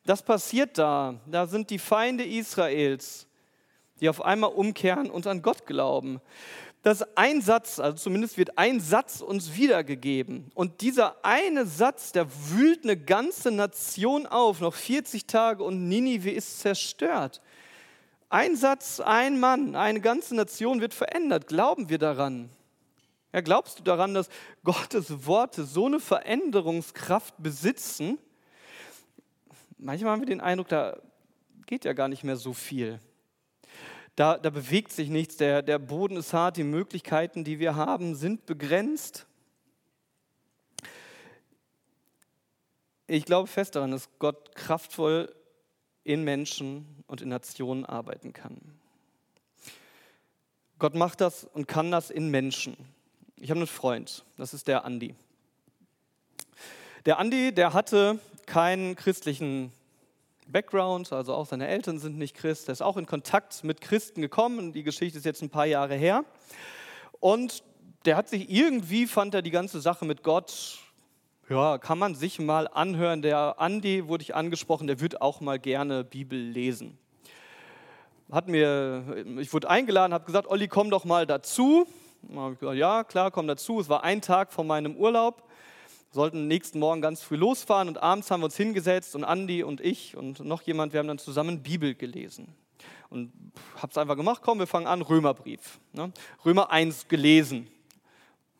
[0.05, 1.15] Das passiert da.
[1.27, 3.27] Da sind die Feinde Israels,
[4.01, 6.21] die auf einmal umkehren und an Gott glauben
[6.85, 10.51] dass ein Satz, also zumindest wird ein Satz uns wiedergegeben.
[10.55, 16.31] Und dieser eine Satz, der wühlt eine ganze Nation auf, noch 40 Tage und Ninive
[16.31, 17.41] ist zerstört.
[18.29, 21.47] Ein Satz, ein Mann, eine ganze Nation wird verändert.
[21.47, 22.51] Glauben wir daran?
[23.33, 24.29] Ja, glaubst du daran, dass
[24.63, 28.19] Gottes Worte so eine Veränderungskraft besitzen?
[29.79, 30.99] Manchmal haben wir den Eindruck, da
[31.65, 33.01] geht ja gar nicht mehr so viel.
[34.17, 38.15] Da, da bewegt sich nichts, der, der Boden ist hart, die Möglichkeiten, die wir haben,
[38.15, 39.27] sind begrenzt.
[43.07, 45.35] Ich glaube fest daran, dass Gott kraftvoll
[46.05, 48.59] in Menschen und in Nationen arbeiten kann.
[50.79, 52.77] Gott macht das und kann das in Menschen.
[53.37, 55.15] Ich habe einen Freund, das ist der Andi.
[57.05, 59.73] Der Andi, der hatte keinen christlichen
[60.47, 62.69] Background, also auch seine Eltern sind nicht Christ.
[62.69, 64.73] Er ist auch in Kontakt mit Christen gekommen.
[64.73, 66.25] Die Geschichte ist jetzt ein paar Jahre her.
[67.21, 67.63] Und
[68.05, 70.79] der hat sich irgendwie, fand er die ganze Sache mit Gott,
[71.49, 73.23] ja, kann man sich mal anhören.
[73.23, 76.99] Der Andi, wurde ich angesprochen, der wird auch mal gerne Bibel lesen.
[78.31, 81.87] Hat mir, ich wurde eingeladen, habe gesagt, Olli, komm doch mal dazu.
[82.73, 83.81] Ja, klar, komm dazu.
[83.81, 85.44] Es war ein Tag vor meinem Urlaub
[86.15, 89.81] sollten nächsten Morgen ganz früh losfahren und abends haben wir uns hingesetzt und Andi und
[89.81, 92.49] ich und noch jemand, wir haben dann zusammen Bibel gelesen.
[93.11, 93.33] Und
[93.77, 95.79] habe es einfach gemacht, komm, wir fangen an, Römerbrief.
[95.93, 96.13] Ne?
[96.45, 97.69] Römer 1 gelesen.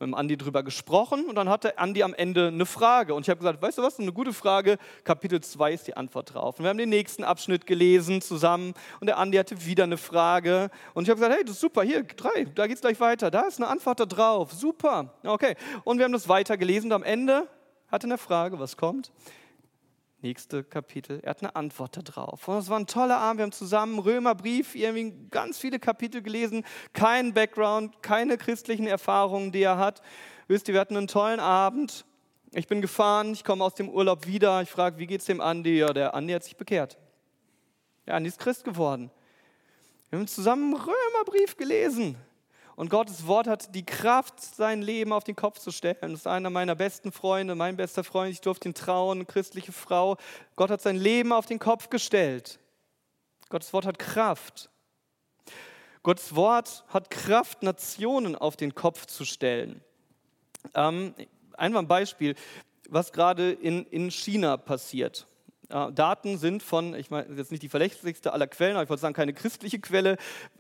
[0.01, 3.15] Mit dem Andi drüber gesprochen und dann hatte Andi am Ende eine Frage.
[3.15, 6.35] Und ich habe gesagt, weißt du was, eine gute Frage, Kapitel 2 ist die Antwort
[6.35, 6.59] drauf.
[6.59, 10.71] Und wir haben den nächsten Abschnitt gelesen zusammen und der Andi hatte wieder eine Frage.
[10.95, 13.31] Und ich habe gesagt, hey, das ist super, hier, drei, da geht es gleich weiter,
[13.31, 15.15] da ist eine Antwort da drauf, super.
[15.23, 15.55] Okay,
[15.85, 17.47] und wir haben das weiter gelesen und am Ende
[17.89, 19.13] hatte eine Frage, was kommt?
[20.25, 22.49] Nächste Kapitel, er hat eine Antwort darauf.
[22.49, 26.65] Und es war ein toller Abend, wir haben zusammen Römerbrief, irgendwie ganz viele Kapitel gelesen,
[26.95, 30.01] kein Background, keine christlichen Erfahrungen, die er hat.
[30.49, 32.07] Wisst ihr, wir hatten einen tollen Abend.
[32.53, 35.77] Ich bin gefahren, ich komme aus dem Urlaub wieder, ich frage, wie geht's dem Andi?
[35.77, 36.97] Ja, der Andi hat sich bekehrt.
[38.07, 39.11] Ja, Andi ist Christ geworden.
[40.09, 42.17] Wir haben zusammen einen Römerbrief gelesen.
[42.77, 45.97] Und Gottes Wort hat die Kraft, sein Leben auf den Kopf zu stellen.
[46.01, 48.33] Das ist einer meiner besten Freunde, mein bester Freund.
[48.33, 50.17] Ich durfte ihn trauen, christliche Frau.
[50.57, 52.59] Gott hat sein Leben auf den Kopf gestellt.
[53.49, 54.71] Gottes Wort hat Kraft.
[56.03, 59.81] Gottes Wort hat Kraft, Nationen auf den Kopf zu stellen.
[60.75, 61.15] Ähm,
[61.57, 62.35] einfach ein Beispiel,
[62.89, 65.27] was gerade in, in China passiert.
[65.69, 69.15] Daten sind von, ich meine, jetzt nicht die verlässlichste aller Quellen, aber ich wollte sagen,
[69.15, 70.17] keine christliche Quelle.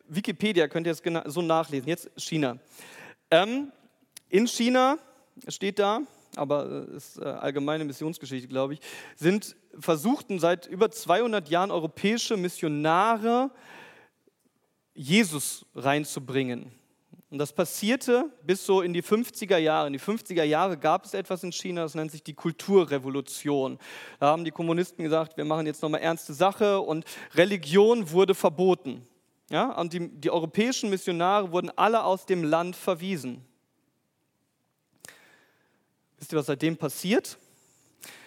[0.08, 1.88] Wikipedia könnt ihr jetzt so nachlesen.
[1.88, 2.58] Jetzt China.
[3.30, 3.72] Ähm,
[4.28, 4.98] in China
[5.48, 6.00] steht da,
[6.36, 8.80] aber ist äh, allgemeine Missionsgeschichte, glaube ich,
[9.16, 13.50] sind versuchten seit über 200 Jahren europäische Missionare
[14.94, 16.72] Jesus reinzubringen.
[17.34, 19.88] Und das passierte bis so in die 50er Jahre.
[19.88, 23.80] In die 50er Jahre gab es etwas in China, das nennt sich die Kulturrevolution.
[24.20, 29.04] Da haben die Kommunisten gesagt, wir machen jetzt nochmal ernste Sache und Religion wurde verboten.
[29.50, 33.44] Ja, und die, die europäischen Missionare wurden alle aus dem Land verwiesen.
[36.18, 37.36] Wisst ihr, was seitdem passiert?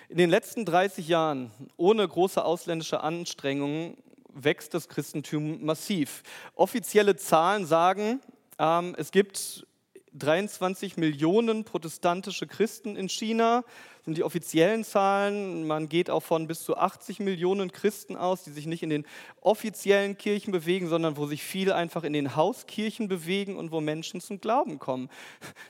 [0.10, 3.96] In den letzten 30 Jahren, ohne große ausländische Anstrengungen,
[4.34, 6.24] wächst das Christentum massiv.
[6.56, 8.20] Offizielle Zahlen sagen,
[8.60, 9.65] ähm, es gibt
[10.13, 13.63] 23 Millionen protestantische Christen in China,
[14.04, 15.67] sind die offiziellen Zahlen.
[15.67, 19.06] Man geht auch von bis zu 80 Millionen Christen aus, die sich nicht in den
[19.41, 24.22] offiziellen Kirchen bewegen, sondern wo sich viele einfach in den Hauskirchen bewegen und wo Menschen
[24.22, 25.10] zum Glauben kommen.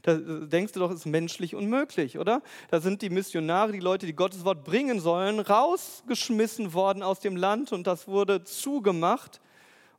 [0.03, 2.43] Da denkst du doch, ist menschlich unmöglich, oder?
[2.69, 7.35] Da sind die Missionare, die Leute, die Gottes Wort bringen sollen, rausgeschmissen worden aus dem
[7.35, 9.41] Land und das wurde zugemacht.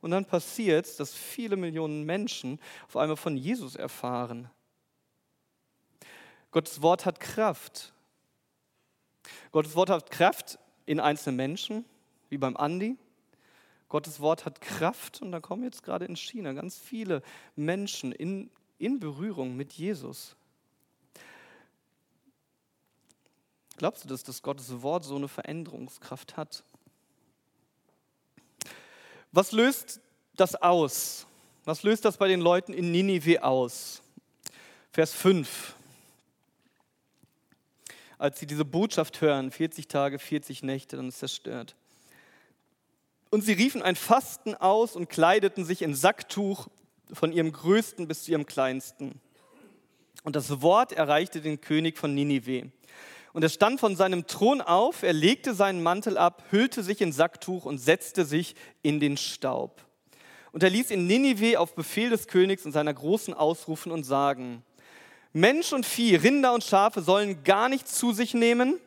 [0.01, 4.49] Und dann passiert es, dass viele Millionen Menschen auf einmal von Jesus erfahren.
[6.51, 7.93] Gottes Wort hat Kraft.
[9.51, 11.85] Gottes Wort hat Kraft in einzelnen Menschen,
[12.29, 12.97] wie beim Andi.
[13.89, 17.21] Gottes Wort hat Kraft und da kommen jetzt gerade in China ganz viele
[17.55, 20.35] Menschen in, in Berührung mit Jesus.
[23.77, 26.63] Glaubst du, dass das Gottes Wort so eine Veränderungskraft hat?
[29.31, 30.01] Was löst
[30.35, 31.25] das aus?
[31.65, 34.01] Was löst das bei den Leuten in Ninive aus?
[34.91, 35.75] Vers 5.
[38.17, 41.75] Als sie diese Botschaft hören, 40 Tage, 40 Nächte, dann ist zerstört.
[43.29, 46.67] Und sie riefen ein Fasten aus und kleideten sich in Sacktuch
[47.13, 49.21] von ihrem größten bis zu ihrem kleinsten.
[50.23, 52.71] Und das Wort erreichte den König von Ninive.
[53.33, 57.11] Und er stand von seinem Thron auf, er legte seinen Mantel ab, hüllte sich in
[57.11, 59.85] Sacktuch und setzte sich in den Staub.
[60.51, 64.63] Und er ließ in Ninive auf Befehl des Königs und seiner großen ausrufen und sagen,
[65.31, 68.79] Mensch und Vieh, Rinder und Schafe sollen gar nichts zu sich nehmen,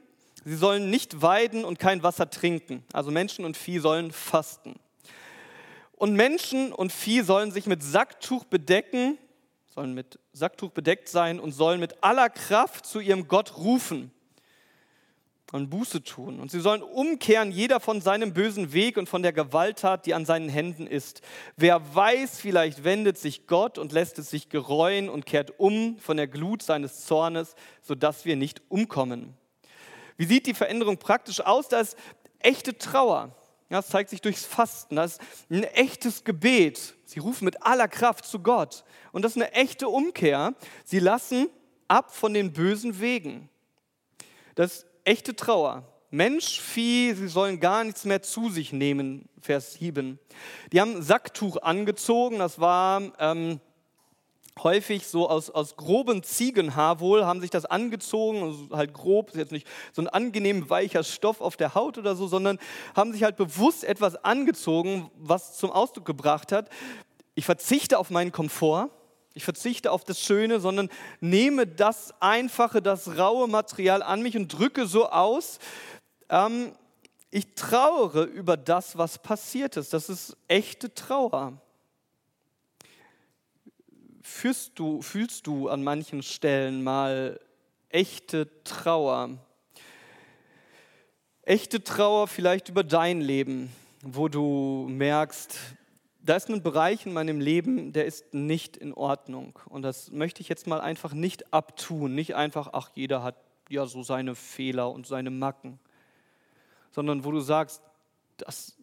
[0.44, 2.82] sie sollen nicht weiden und kein Wasser trinken.
[2.92, 4.74] Also Menschen und Vieh sollen fasten.
[5.92, 9.18] Und Menschen und Vieh sollen sich mit Sacktuch bedecken,
[9.72, 14.11] sollen mit Sacktuch bedeckt sein und sollen mit aller Kraft zu ihrem Gott rufen
[15.52, 16.40] und Buße tun.
[16.40, 20.24] Und sie sollen umkehren, jeder von seinem bösen Weg und von der Gewalttat, die an
[20.24, 21.20] seinen Händen ist.
[21.56, 26.16] Wer weiß, vielleicht wendet sich Gott und lässt es sich gereuen und kehrt um von
[26.16, 29.34] der Glut seines Zornes, sodass wir nicht umkommen.
[30.16, 31.68] Wie sieht die Veränderung praktisch aus?
[31.68, 31.96] Da ist
[32.38, 33.36] echte Trauer.
[33.68, 34.96] das zeigt sich durchs Fasten.
[34.96, 36.94] Das ist ein echtes Gebet.
[37.04, 38.84] Sie rufen mit aller Kraft zu Gott.
[39.12, 40.54] Und das ist eine echte Umkehr.
[40.84, 41.48] Sie lassen
[41.88, 43.50] ab von den bösen Wegen.
[44.54, 45.84] Das echte Trauer.
[46.10, 50.18] Mensch, Vieh, sie sollen gar nichts mehr zu sich nehmen, Vers 7.
[50.72, 53.60] Die haben Sacktuch angezogen, das war ähm,
[54.62, 59.36] häufig so aus, aus grobem Ziegenhaar wohl, haben sich das angezogen, also halt grob, ist
[59.36, 62.58] jetzt nicht so ein angenehm weicher Stoff auf der Haut oder so, sondern
[62.94, 66.68] haben sich halt bewusst etwas angezogen, was zum Ausdruck gebracht hat,
[67.34, 68.90] ich verzichte auf meinen Komfort,
[69.34, 70.90] ich verzichte auf das Schöne, sondern
[71.20, 75.58] nehme das Einfache, das raue Material an mich und drücke so aus.
[76.28, 76.72] Ähm,
[77.30, 79.94] ich trauere über das, was passiert ist.
[79.94, 81.54] Das ist echte Trauer.
[84.20, 87.40] Fühlst du, fühlst du an manchen Stellen mal
[87.88, 89.38] echte Trauer?
[91.42, 95.58] Echte Trauer vielleicht über dein Leben, wo du merkst,
[96.24, 99.58] da ist ein Bereich in meinem Leben, der ist nicht in Ordnung.
[99.68, 102.14] Und das möchte ich jetzt mal einfach nicht abtun.
[102.14, 103.36] Nicht einfach, ach, jeder hat
[103.68, 105.78] ja so seine Fehler und seine Macken,
[106.90, 107.82] sondern wo du sagst,
[108.36, 108.76] das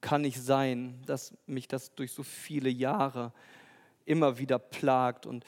[0.00, 3.32] kann nicht sein, dass mich das durch so viele Jahre
[4.04, 5.44] immer wieder plagt und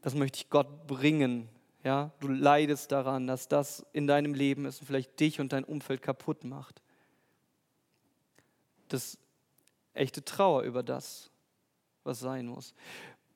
[0.00, 1.48] das möchte ich Gott bringen.
[1.84, 5.64] Ja, du leidest daran, dass das in deinem Leben ist und vielleicht dich und dein
[5.64, 6.80] Umfeld kaputt macht.
[8.88, 9.18] Das
[9.98, 11.30] echte Trauer über das,
[12.04, 12.74] was sein muss.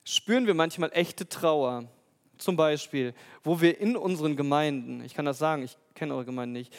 [0.04, 1.88] Spüren wir manchmal echte Trauer,
[2.38, 6.54] zum Beispiel, wo wir in unseren Gemeinden, ich kann das sagen, ich kenne eure Gemeinden
[6.54, 6.74] nicht,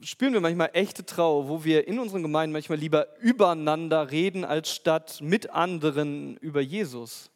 [0.00, 4.70] spüren wir manchmal echte Trauer, wo wir in unseren Gemeinden manchmal lieber übereinander reden, als
[4.74, 7.30] statt mit anderen über Jesus.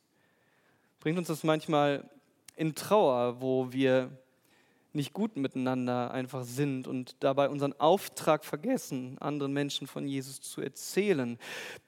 [1.01, 2.09] Bringt uns das manchmal
[2.57, 4.11] in Trauer, wo wir
[4.93, 10.61] nicht gut miteinander einfach sind und dabei unseren Auftrag vergessen, anderen Menschen von Jesus zu
[10.61, 11.39] erzählen.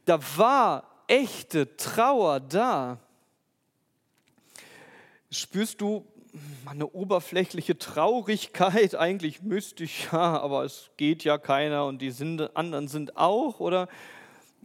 [0.04, 2.98] Da war echte Trauer da.
[5.30, 6.06] Spürst du
[6.66, 8.94] eine oberflächliche Traurigkeit?
[8.94, 12.12] Eigentlich müsste ich ja, aber es geht ja keiner und die
[12.54, 13.60] anderen sind auch.
[13.60, 13.88] Oder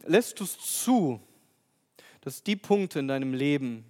[0.06, 1.20] lässt du es zu,
[2.22, 3.86] dass die Punkte in deinem Leben,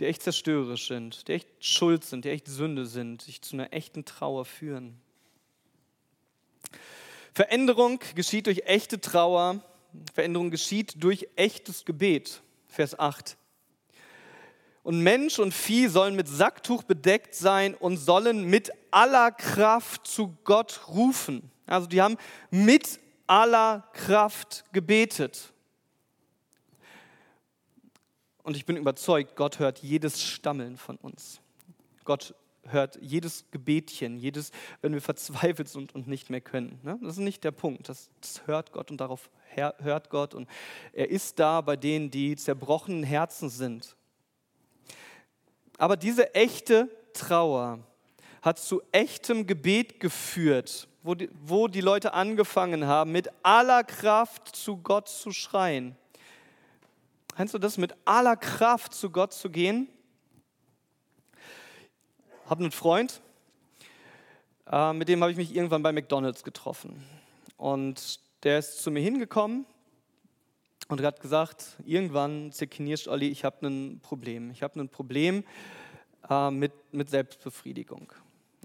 [0.00, 3.72] die echt zerstörerisch sind, die echt Schuld sind, die echt Sünde sind, sich zu einer
[3.72, 4.98] echten Trauer führen.
[7.34, 9.62] Veränderung geschieht durch echte Trauer,
[10.14, 12.42] Veränderung geschieht durch echtes Gebet.
[12.68, 13.36] Vers 8.
[14.82, 20.36] Und Mensch und Vieh sollen mit Sacktuch bedeckt sein und sollen mit aller Kraft zu
[20.44, 21.50] Gott rufen.
[21.66, 22.16] Also die haben
[22.50, 25.52] mit aller Kraft gebetet.
[28.42, 31.40] Und ich bin überzeugt, Gott hört jedes Stammeln von uns.
[32.04, 34.50] Gott hört jedes Gebetchen, jedes,
[34.80, 36.78] wenn wir verzweifelt sind und nicht mehr können.
[36.82, 36.98] Ne?
[37.02, 37.88] Das ist nicht der Punkt.
[37.88, 40.34] Das, das hört Gott und darauf hört Gott.
[40.34, 40.48] Und
[40.92, 43.96] er ist da bei denen, die zerbrochenen Herzen sind.
[45.78, 47.80] Aber diese echte Trauer
[48.42, 54.54] hat zu echtem Gebet geführt, wo die, wo die Leute angefangen haben, mit aller Kraft
[54.54, 55.96] zu Gott zu schreien.
[57.36, 59.88] Kennst du das, mit aller Kraft zu Gott zu gehen?
[62.46, 63.22] Habe einen Freund,
[64.70, 67.04] äh, mit dem habe ich mich irgendwann bei McDonald's getroffen.
[67.56, 69.66] Und der ist zu mir hingekommen
[70.88, 74.50] und hat gesagt, irgendwann zerknirscht Olli, ich habe ein Problem.
[74.50, 75.44] Ich habe ein Problem
[76.28, 78.12] äh, mit, mit Selbstbefriedigung.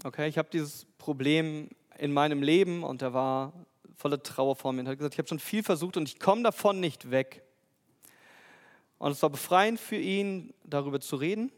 [0.04, 3.52] Okay, ich habe dieses Problem in meinem Leben und er war
[3.96, 6.42] voller Trauer vor mir und hat gesagt, ich habe schon viel versucht und ich komme
[6.42, 7.45] davon nicht weg.
[8.98, 11.52] Und es war befreiend für ihn, darüber zu reden.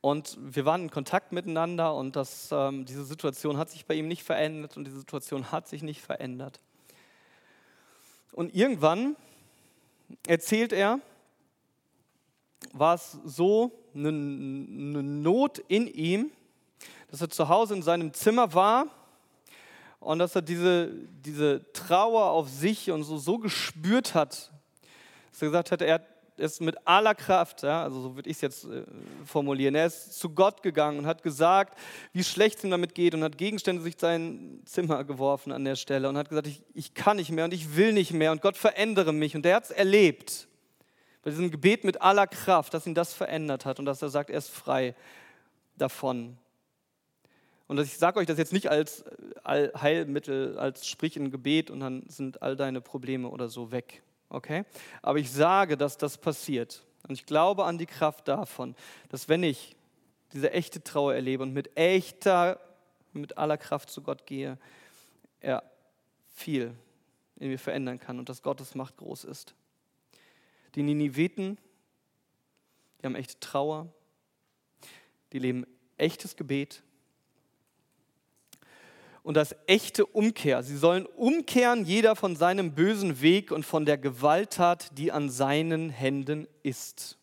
[0.00, 4.06] Und wir waren in Kontakt miteinander und das, ähm, diese Situation hat sich bei ihm
[4.06, 6.60] nicht verändert und diese Situation hat sich nicht verändert.
[8.32, 9.16] Und irgendwann
[10.26, 11.00] erzählt er,
[12.72, 16.30] war es so eine, eine Not in ihm,
[17.10, 18.86] dass er zu Hause in seinem Zimmer war
[19.98, 20.92] und dass er diese,
[21.24, 24.52] diese Trauer auf sich und so, so gespürt hat,
[25.38, 26.00] dass er gesagt hat, er
[26.38, 28.84] ist mit aller Kraft, ja, also so würde ich es jetzt äh,
[29.24, 31.78] formulieren, er ist zu Gott gegangen und hat gesagt,
[32.12, 35.76] wie schlecht es ihm damit geht und hat Gegenstände durch sein Zimmer geworfen an der
[35.76, 38.42] Stelle und hat gesagt, ich, ich kann nicht mehr und ich will nicht mehr und
[38.42, 39.34] Gott verändere mich.
[39.34, 40.48] Und er hat es erlebt,
[41.22, 44.30] bei diesem Gebet mit aller Kraft, dass ihn das verändert hat und dass er sagt,
[44.30, 44.94] er ist frei
[45.76, 46.38] davon.
[47.66, 49.04] Und ich sage euch das jetzt nicht als
[49.44, 54.02] äh, Heilmittel, als sprich ein Gebet und dann sind all deine Probleme oder so weg.
[54.28, 54.64] Okay?
[55.02, 56.84] Aber ich sage, dass das passiert.
[57.06, 58.74] Und ich glaube an die Kraft davon,
[59.08, 59.76] dass wenn ich
[60.32, 62.60] diese echte Trauer erlebe und mit echter,
[63.12, 64.58] mit aller Kraft zu Gott gehe,
[65.40, 65.62] er
[66.34, 66.74] viel
[67.36, 69.54] in mir verändern kann und dass Gottes Macht groß ist.
[70.74, 71.58] Die Niniveten,
[73.00, 73.88] die haben echte Trauer,
[75.32, 76.82] die leben echtes Gebet,
[79.22, 80.62] und das echte Umkehr.
[80.62, 85.90] Sie sollen umkehren, jeder von seinem bösen Weg und von der Gewalttat, die an seinen
[85.90, 87.18] Händen ist.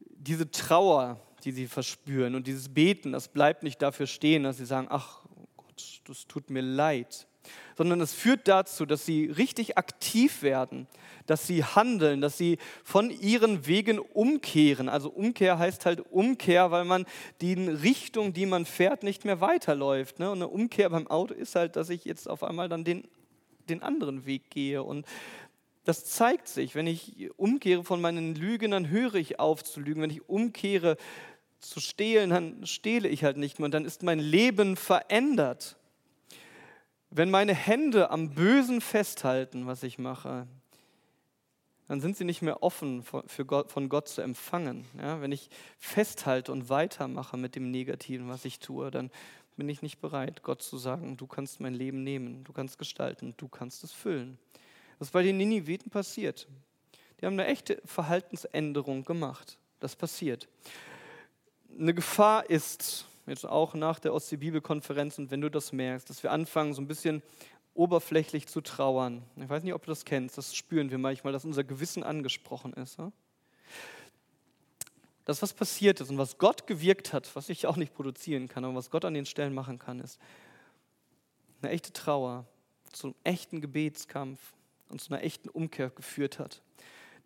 [0.00, 4.66] Diese Trauer, die sie verspüren und dieses Beten, das bleibt nicht dafür stehen, dass sie
[4.66, 5.22] sagen, ach
[5.56, 7.26] Gott, das tut mir leid,
[7.76, 10.86] sondern es führt dazu, dass sie richtig aktiv werden,
[11.26, 14.88] dass sie handeln, dass sie von ihren Wegen umkehren.
[14.88, 17.06] Also Umkehr heißt halt Umkehr, weil man
[17.40, 20.18] die Richtung, die man fährt, nicht mehr weiterläuft.
[20.18, 20.30] Ne?
[20.30, 23.04] Und eine Umkehr beim Auto ist halt, dass ich jetzt auf einmal dann den,
[23.68, 24.82] den anderen Weg gehe.
[24.82, 25.06] Und
[25.84, 30.02] das zeigt sich, wenn ich umkehre von meinen Lügen, dann höre ich auf zu lügen.
[30.02, 30.96] Wenn ich umkehre
[31.60, 33.66] zu stehlen, dann stehle ich halt nicht mehr.
[33.66, 35.76] Und dann ist mein Leben verändert.
[37.16, 40.48] Wenn meine Hände am Bösen festhalten, was ich mache,
[41.86, 44.84] dann sind sie nicht mehr offen für Gott, von Gott zu empfangen.
[44.98, 45.48] Ja, wenn ich
[45.78, 49.12] festhalte und weitermache mit dem Negativen, was ich tue, dann
[49.56, 53.32] bin ich nicht bereit, Gott zu sagen, du kannst mein Leben nehmen, du kannst gestalten,
[53.36, 54.36] du kannst es füllen.
[54.98, 56.48] Was bei den Niniviten passiert.
[57.20, 59.56] Die haben eine echte Verhaltensänderung gemacht.
[59.78, 60.48] Das passiert.
[61.78, 66.32] Eine Gefahr ist, jetzt auch nach der Ostsee-Bibelkonferenz und wenn du das merkst, dass wir
[66.32, 67.22] anfangen, so ein bisschen
[67.74, 69.22] oberflächlich zu trauern.
[69.36, 72.72] Ich weiß nicht, ob du das kennst, das spüren wir manchmal, dass unser Gewissen angesprochen
[72.74, 72.98] ist.
[75.24, 78.64] Das, was passiert ist und was Gott gewirkt hat, was ich auch nicht produzieren kann,
[78.64, 80.20] aber was Gott an den Stellen machen kann, ist
[81.62, 82.46] eine echte Trauer
[82.92, 84.38] zu einem echten Gebetskampf
[84.88, 86.62] und zu einer echten Umkehr geführt hat.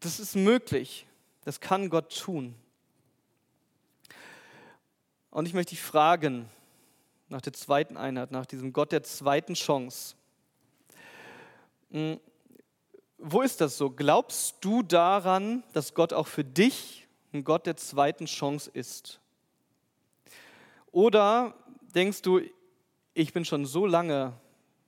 [0.01, 1.07] Das ist möglich.
[1.45, 2.55] Das kann Gott tun.
[5.31, 6.49] Und ich möchte dich fragen,
[7.29, 10.15] nach der zweiten Einheit, nach diesem Gott der zweiten Chance,
[11.91, 12.21] hm,
[13.19, 13.91] wo ist das so?
[13.91, 19.21] Glaubst du daran, dass Gott auch für dich ein Gott der zweiten Chance ist?
[20.93, 21.55] Oder
[21.95, 22.41] denkst du,
[23.15, 24.35] ich bin schon so lange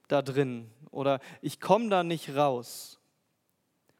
[0.08, 2.98] da drin oder ich komme da nicht raus?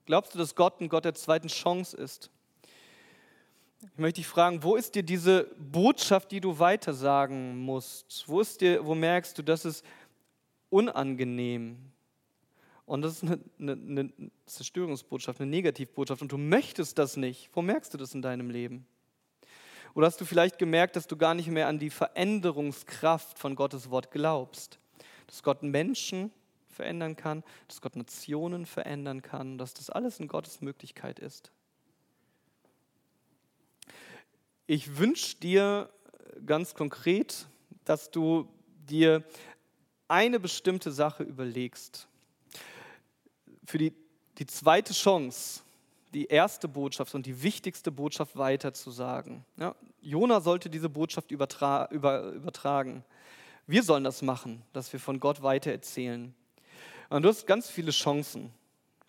[0.07, 2.30] Glaubst du, dass Gott ein Gott der zweiten Chance ist?
[3.83, 8.24] Ich möchte dich fragen, wo ist dir diese Botschaft, die du weitersagen musst?
[8.26, 9.85] Wo, ist dir, wo merkst du, das ist
[10.68, 11.78] unangenehm?
[12.85, 14.12] Und das ist eine, eine, eine
[14.45, 16.20] Zerstörungsbotschaft, eine Negativbotschaft.
[16.20, 17.49] Und du möchtest das nicht.
[17.55, 18.87] Wo merkst du das in deinem Leben?
[19.95, 23.91] Oder hast du vielleicht gemerkt, dass du gar nicht mehr an die Veränderungskraft von Gottes
[23.91, 24.78] Wort glaubst?
[25.26, 26.33] Dass Gott Menschen
[26.68, 31.51] verändern kann, dass Gott Nationen verändern kann, dass das alles in Gottes Möglichkeit ist.
[34.73, 35.91] Ich wünsche dir
[36.47, 37.49] ganz konkret,
[37.85, 38.49] dass du
[38.89, 39.25] dir
[40.07, 42.07] eine bestimmte Sache überlegst.
[43.64, 43.93] Für die,
[44.39, 45.62] die zweite Chance,
[46.14, 49.45] die erste Botschaft und die wichtigste Botschaft weiterzusagen.
[49.57, 53.05] Ja, Jona sollte diese Botschaft übertra über, übertragen.
[53.66, 56.33] Wir sollen das machen, dass wir von Gott weitererzählen.
[57.09, 58.53] Und du hast ganz viele Chancen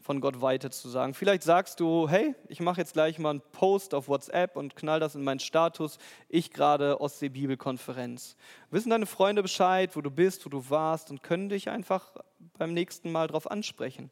[0.02, 1.14] von Gott weiter zu sagen.
[1.14, 5.00] Vielleicht sagst du, hey, ich mache jetzt gleich mal einen Post auf WhatsApp und knall
[5.00, 5.98] das in meinen Status.
[6.28, 8.36] Ich gerade Ostsee-Bibelkonferenz.
[8.72, 12.12] Wissen deine Freunde Bescheid, wo du bist, wo du warst und können dich einfach
[12.58, 14.12] beim nächsten Mal darauf ansprechen.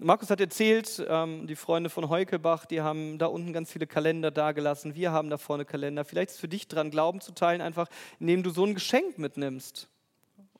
[0.00, 4.30] Markus hat erzählt, ähm, die Freunde von Heukelbach, die haben da unten ganz viele Kalender
[4.30, 4.94] dagelassen.
[4.94, 6.04] Wir haben da vorne Kalender.
[6.04, 7.88] Vielleicht ist es für dich dran, Glauben zu teilen, einfach
[8.20, 9.88] indem du so ein Geschenk mitnimmst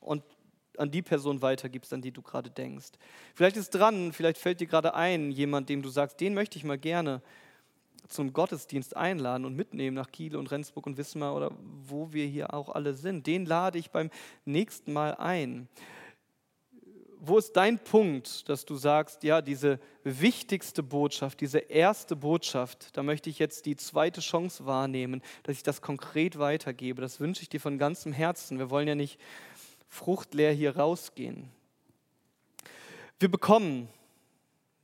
[0.01, 0.23] und
[0.79, 2.91] an die Person weitergibst, an die du gerade denkst.
[3.35, 6.63] Vielleicht ist dran, vielleicht fällt dir gerade ein, jemand, dem du sagst, den möchte ich
[6.63, 7.21] mal gerne
[8.09, 11.51] zum Gottesdienst einladen und mitnehmen nach Kiel und Rendsburg und Wismar oder
[11.87, 13.27] wo wir hier auch alle sind.
[13.27, 14.09] Den lade ich beim
[14.45, 15.69] nächsten Mal ein.
[17.21, 23.03] Wo ist dein Punkt, dass du sagst, ja, diese wichtigste Botschaft, diese erste Botschaft, da
[23.03, 27.01] möchte ich jetzt die zweite Chance wahrnehmen, dass ich das konkret weitergebe.
[27.01, 28.57] Das wünsche ich dir von ganzem Herzen.
[28.57, 29.19] Wir wollen ja nicht
[29.89, 31.49] fruchtleer hier rausgehen.
[33.19, 33.89] Wir bekommen,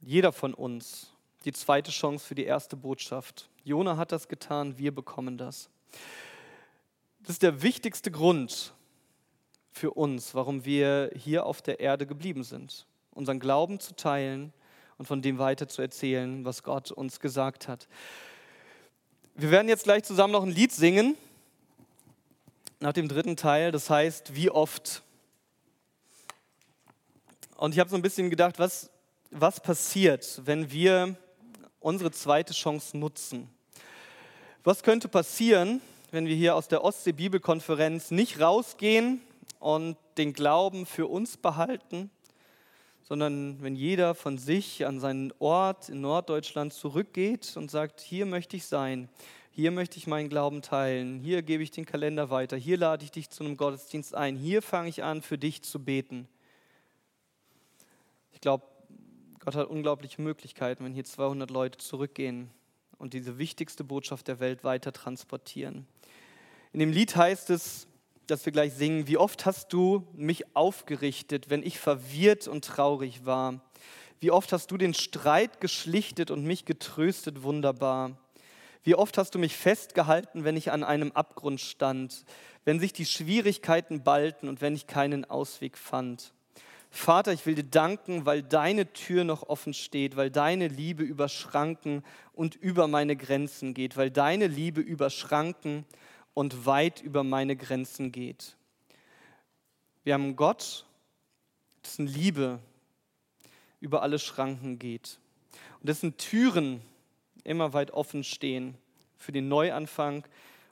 [0.02, 1.14] jeder von uns,
[1.46, 3.50] die zweite Chance für die erste Botschaft.
[3.64, 5.70] Jona hat das getan, wir bekommen das.
[7.22, 8.74] Das ist der wichtigste Grund
[9.72, 12.86] für uns, warum wir hier auf der Erde geblieben sind.
[13.12, 14.54] Unseren Glauben zu teilen
[14.98, 17.88] und von dem weiter zu erzählen, was Gott uns gesagt hat.
[19.36, 21.16] Wir werden jetzt gleich zusammen noch ein Lied singen
[22.86, 25.02] nach dem dritten Teil, das heißt, wie oft.
[27.58, 28.92] Und ich habe so ein bisschen gedacht, was,
[29.32, 31.16] was passiert, wenn wir
[31.80, 33.50] unsere zweite Chance nutzen?
[34.64, 35.82] Was könnte passieren,
[36.12, 39.20] wenn wir hier aus der Ostsee-Bibelkonferenz nicht rausgehen
[39.58, 42.12] und den Glauben für uns behalten,
[43.02, 48.56] sondern wenn jeder von sich an seinen Ort in Norddeutschland zurückgeht und sagt, hier möchte
[48.56, 49.10] ich sein,
[49.56, 53.12] hier möchte ich meinen Glauben teilen, hier gebe ich den Kalender weiter, hier lade ich
[53.12, 56.28] dich zu einem Gottesdienst ein, hier fange ich an, für dich zu beten.
[58.34, 58.66] Ich glaube,
[59.40, 62.50] Gott hat unglaubliche Möglichkeiten, wenn hier 200 Leute zurückgehen
[62.98, 65.88] und diese wichtigste Botschaft der Welt weiter transportieren.
[66.74, 67.88] In dem Lied heißt es,
[68.28, 73.26] dass wir gleich singen, wie oft hast du mich aufgerichtet, wenn ich verwirrt und traurig
[73.26, 73.62] war?
[74.20, 78.18] Wie oft hast du den Streit geschlichtet und mich getröstet wunderbar?
[78.86, 82.24] Wie oft hast du mich festgehalten, wenn ich an einem Abgrund stand,
[82.66, 86.34] wenn sich die Schwierigkeiten ballten und wenn ich keinen Ausweg fand.
[86.92, 91.30] Vater, ich will dir danken, weil deine Tür noch offen steht, weil deine Liebe über
[91.30, 95.84] Schranken und über meine Grenzen geht, weil deine Liebe über Schranken
[96.36, 98.56] und weit über meine Grenzen geht.
[100.04, 100.86] Wir haben Gott,
[101.84, 102.60] dessen Liebe
[103.80, 105.18] über alle Schranken geht.
[105.80, 106.82] und dessen Türen
[107.46, 108.76] immer weit offen stehen
[109.18, 110.26] für den Neuanfang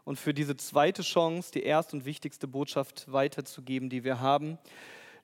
[0.06, 4.58] und für diese zweite Chance, die erste und wichtigste Botschaft weiterzugeben, die wir haben.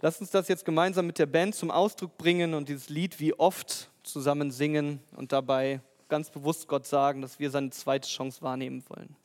[0.02, 3.34] Lass uns das jetzt gemeinsam mit der Band zum Ausdruck bringen und dieses Lied wie
[3.34, 8.84] oft zusammen singen und dabei ganz bewusst Gott sagen, dass wir seine zweite Chance wahrnehmen
[8.88, 9.16] wollen.